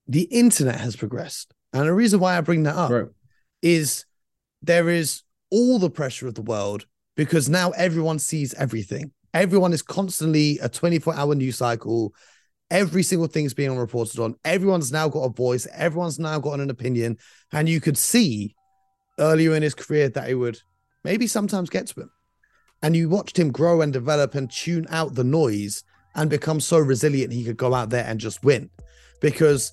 the 0.08 0.24
internet 0.24 0.80
has 0.80 0.96
progressed. 0.96 1.54
And 1.74 1.88
the 1.88 1.94
reason 1.94 2.20
why 2.20 2.38
I 2.38 2.42
bring 2.42 2.64
that 2.64 2.76
up 2.76 2.92
right. 2.92 3.06
is 3.62 4.06
there 4.62 4.90
is 4.90 5.22
all 5.50 5.80
the 5.80 5.90
pressure 5.90 6.28
of 6.28 6.36
the 6.36 6.42
world 6.42 6.86
because 7.16 7.48
now 7.48 7.72
everyone 7.72 8.20
sees 8.20 8.54
everything. 8.56 9.12
Everyone 9.34 9.72
is 9.72 9.82
constantly 9.82 10.60
a 10.60 10.68
24 10.68 11.16
hour 11.16 11.36
news 11.36 11.58
cycle. 11.58 12.14
Every 12.70 13.04
single 13.04 13.28
thing's 13.28 13.54
being 13.54 13.78
reported 13.78 14.20
on. 14.20 14.36
Everyone's 14.44 14.92
now 14.92 15.08
got 15.08 15.22
a 15.22 15.30
voice. 15.30 15.68
Everyone's 15.74 16.20
now 16.20 16.40
got 16.40 16.60
an 16.60 16.70
opinion. 16.70 17.18
And 17.52 17.70
you 17.70 17.80
could 17.80 17.98
see 17.98 18.56
earlier 19.20 19.56
in 19.56 19.64
his 19.64 19.76
career 19.76 20.10
that 20.10 20.30
it 20.30 20.36
would 20.36 20.60
maybe 21.04 21.28
sometimes 21.28 21.70
get 21.70 21.88
to 21.88 22.02
him. 22.02 22.12
And 22.84 22.96
you 22.96 23.10
watched 23.10 23.38
him 23.38 23.52
grow 23.52 23.82
and 23.82 23.94
develop 23.94 24.36
and 24.36 24.50
tune 24.50 24.88
out 24.90 25.16
the 25.16 25.24
noise 25.24 25.84
and 26.16 26.30
become 26.30 26.60
so 26.60 26.80
resilient 26.80 27.32
he 27.32 27.44
could 27.44 27.58
go 27.58 27.74
out 27.74 27.90
there 27.90 28.06
and 28.06 28.20
just 28.20 28.44
win. 28.44 28.70
Because 29.22 29.72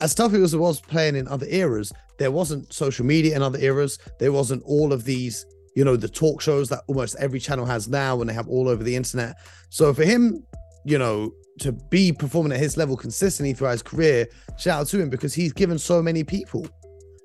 as 0.00 0.14
tough 0.14 0.34
as 0.34 0.52
it 0.52 0.58
was 0.58 0.80
playing 0.80 1.16
in 1.16 1.28
other 1.28 1.46
eras, 1.48 1.92
there 2.18 2.30
wasn't 2.30 2.72
social 2.72 3.06
media 3.06 3.36
in 3.36 3.42
other 3.42 3.58
eras. 3.58 3.98
There 4.18 4.32
wasn't 4.32 4.62
all 4.64 4.92
of 4.92 5.04
these 5.04 5.46
you 5.74 5.84
know, 5.84 5.96
the 5.96 6.08
talk 6.08 6.40
shows 6.40 6.68
that 6.68 6.82
almost 6.86 7.16
every 7.18 7.40
channel 7.40 7.66
has 7.66 7.88
now 7.88 8.20
and 8.20 8.30
they 8.30 8.34
have 8.34 8.48
all 8.48 8.68
over 8.68 8.82
the 8.82 8.94
internet. 8.94 9.36
So 9.70 9.92
for 9.92 10.04
him, 10.04 10.44
you 10.84 10.98
know, 10.98 11.32
to 11.60 11.72
be 11.72 12.12
performing 12.12 12.52
at 12.52 12.58
his 12.58 12.76
level 12.76 12.96
consistently 12.96 13.52
throughout 13.52 13.72
his 13.72 13.82
career, 13.82 14.26
shout 14.56 14.80
out 14.80 14.86
to 14.88 15.00
him 15.00 15.10
because 15.10 15.34
he's 15.34 15.52
given 15.52 15.78
so 15.78 16.02
many 16.02 16.24
people 16.24 16.66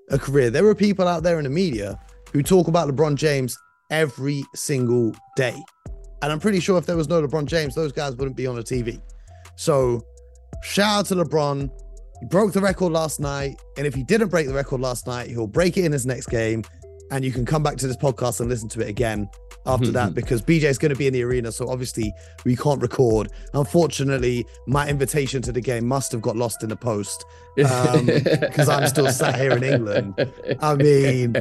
a 0.10 0.17
career. 0.17 0.50
There 0.50 0.65
are 0.65 0.76
people 0.76 1.08
out 1.08 1.24
there 1.24 1.38
in 1.38 1.43
the 1.43 1.50
media 1.50 2.00
who 2.34 2.41
talk 2.41 2.67
about 2.67 2.89
LeBron 2.89 3.15
James 3.15 3.58
every 3.89 4.43
single 4.56 5.13
day. 5.36 5.62
And 6.21 6.32
I'm 6.32 6.39
pretty 6.39 6.60
sure 6.60 6.78
if 6.78 6.86
there 6.86 6.97
was 6.97 7.08
no 7.08 7.21
LeBron 7.25 7.45
James, 7.45 7.75
those 7.75 7.91
guys 7.91 8.15
wouldn't 8.15 8.36
be 8.36 8.45
on 8.45 8.56
the 8.56 8.63
TV. 8.63 9.02
So 9.56 10.02
shout 10.63 10.99
out 10.99 11.06
to 11.08 11.15
LeBron. 11.15 11.69
He 12.19 12.25
broke 12.25 12.52
the 12.52 12.62
record 12.62 12.91
last 12.91 13.19
night. 13.19 13.56
And 13.78 13.88
if 13.88 13.95
he 13.95 14.04
didn't 14.04 14.28
break 14.30 14.47
the 14.47 14.54
record 14.54 14.82
last 14.82 15.08
night, 15.08 15.30
he'll 15.30 15.47
break 15.47 15.78
it 15.78 15.86
in 15.86 15.91
his 15.91 16.06
next 16.06 16.28
game 16.28 16.63
and 17.12 17.25
you 17.25 17.32
can 17.32 17.45
come 17.45 17.63
back 17.63 17.75
to 17.78 17.88
this 17.88 17.97
podcast 17.97 18.39
and 18.39 18.49
listen 18.49 18.69
to 18.69 18.82
it 18.82 18.89
again 18.89 19.30
after 19.65 19.91
that 19.91 20.13
because 20.15 20.41
BJ 20.41 20.63
is 20.63 20.78
going 20.78 20.91
to 20.91 20.97
be 20.97 21.08
in 21.08 21.13
the 21.13 21.23
arena. 21.23 21.52
So 21.52 21.69
obviously 21.69 22.13
we 22.45 22.56
can't 22.56 22.82
record. 22.82 23.32
Unfortunately, 23.54 24.45
my 24.67 24.88
invitation 24.88 25.41
to 25.43 25.52
the 25.52 25.62
game 25.62 25.88
must 25.88 26.12
have 26.12 26.21
got 26.21 26.36
lost 26.36 26.63
in 26.63 26.69
the 26.69 26.75
post 26.75 27.25
because 27.56 28.69
um, 28.69 28.69
I'm 28.69 28.88
still 28.88 29.12
sat 29.12 29.39
here 29.39 29.52
in 29.52 29.63
England. 29.63 30.32
I 30.62 30.75
mean, 30.75 31.36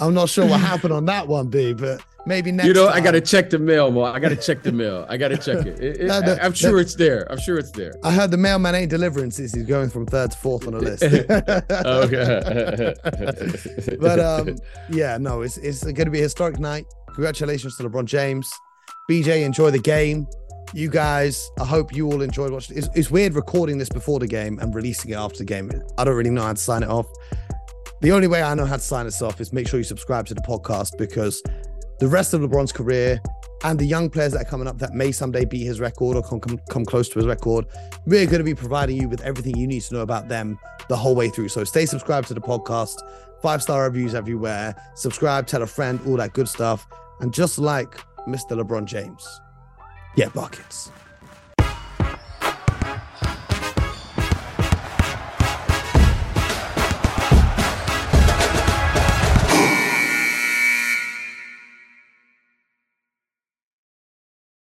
I'm 0.00 0.14
not 0.14 0.30
sure 0.30 0.46
what 0.46 0.60
happened 0.60 0.94
on 0.94 1.04
that 1.06 1.28
one, 1.28 1.48
B, 1.48 1.74
but 1.74 2.02
maybe 2.24 2.50
next. 2.50 2.66
You 2.66 2.72
know, 2.72 2.86
time. 2.86 2.96
I 2.96 3.00
got 3.00 3.10
to 3.12 3.20
check 3.20 3.50
the 3.50 3.58
mail, 3.58 3.90
Mo. 3.90 4.04
I 4.04 4.18
got 4.18 4.30
to 4.30 4.36
check 4.36 4.62
the 4.62 4.72
mail. 4.72 5.04
I 5.08 5.18
got 5.18 5.28
to 5.28 5.36
check 5.36 5.66
it. 5.66 5.78
it, 5.78 6.00
it 6.00 6.06
no, 6.06 6.20
no, 6.20 6.38
I'm 6.40 6.54
sure 6.54 6.80
it's 6.80 6.94
there. 6.94 7.30
I'm 7.30 7.38
sure 7.38 7.58
it's 7.58 7.70
there. 7.70 7.92
I 8.02 8.10
heard 8.10 8.30
the 8.30 8.38
mailman 8.38 8.74
ain't 8.74 8.90
delivering 8.90 9.30
since 9.30 9.52
he's 9.52 9.64
going 9.64 9.90
from 9.90 10.06
third 10.06 10.30
to 10.30 10.38
fourth 10.38 10.66
on 10.66 10.72
the 10.72 10.80
list. 10.80 11.02
okay. 13.92 13.96
but 14.00 14.18
um, 14.18 14.56
yeah, 14.88 15.18
no, 15.18 15.42
it's 15.42 15.58
it's 15.58 15.84
going 15.84 15.96
to 15.96 16.10
be 16.10 16.20
a 16.20 16.22
historic 16.22 16.58
night. 16.58 16.86
Congratulations 17.14 17.76
to 17.76 17.82
LeBron 17.82 18.06
James. 18.06 18.50
BJ, 19.10 19.44
enjoy 19.44 19.70
the 19.70 19.78
game. 19.78 20.26
You 20.72 20.88
guys, 20.88 21.50
I 21.60 21.64
hope 21.64 21.92
you 21.92 22.06
all 22.06 22.22
enjoyed 22.22 22.52
watching. 22.52 22.78
It's, 22.78 22.88
it's 22.94 23.10
weird 23.10 23.34
recording 23.34 23.76
this 23.76 23.88
before 23.88 24.20
the 24.20 24.28
game 24.28 24.60
and 24.60 24.72
releasing 24.72 25.10
it 25.10 25.16
after 25.16 25.38
the 25.38 25.44
game. 25.44 25.68
I 25.98 26.04
don't 26.04 26.14
really 26.14 26.30
know 26.30 26.42
how 26.42 26.52
to 26.52 26.60
sign 26.60 26.84
it 26.84 26.88
off. 26.88 27.06
The 28.00 28.12
only 28.12 28.28
way 28.28 28.42
I 28.42 28.54
know 28.54 28.64
how 28.64 28.76
to 28.76 28.82
sign 28.82 29.04
this 29.04 29.20
off 29.20 29.42
is 29.42 29.52
make 29.52 29.68
sure 29.68 29.78
you 29.78 29.84
subscribe 29.84 30.26
to 30.26 30.34
the 30.34 30.40
podcast 30.40 30.96
because 30.96 31.42
the 31.98 32.08
rest 32.08 32.32
of 32.32 32.40
LeBron's 32.40 32.72
career 32.72 33.20
and 33.62 33.78
the 33.78 33.84
young 33.84 34.08
players 34.08 34.32
that 34.32 34.40
are 34.40 34.48
coming 34.48 34.66
up 34.66 34.78
that 34.78 34.94
may 34.94 35.12
someday 35.12 35.44
beat 35.44 35.64
his 35.64 35.80
record 35.80 36.16
or 36.16 36.22
come, 36.22 36.40
come, 36.40 36.58
come 36.70 36.86
close 36.86 37.10
to 37.10 37.18
his 37.18 37.26
record, 37.26 37.66
we're 38.06 38.24
going 38.24 38.38
to 38.38 38.44
be 38.44 38.54
providing 38.54 38.96
you 38.96 39.06
with 39.06 39.20
everything 39.20 39.54
you 39.54 39.66
need 39.66 39.82
to 39.82 39.94
know 39.94 40.00
about 40.00 40.28
them 40.28 40.58
the 40.88 40.96
whole 40.96 41.14
way 41.14 41.28
through. 41.28 41.50
So 41.50 41.62
stay 41.62 41.84
subscribed 41.84 42.28
to 42.28 42.34
the 42.34 42.40
podcast, 42.40 42.96
five 43.42 43.62
star 43.62 43.84
reviews 43.84 44.14
everywhere, 44.14 44.74
subscribe, 44.94 45.46
tell 45.46 45.60
a 45.60 45.66
friend, 45.66 46.00
all 46.06 46.16
that 46.16 46.32
good 46.32 46.48
stuff. 46.48 46.86
And 47.20 47.34
just 47.34 47.58
like 47.58 47.98
Mr. 48.26 48.58
LeBron 48.58 48.86
James, 48.86 49.28
get 50.16 50.32
buckets. 50.32 50.90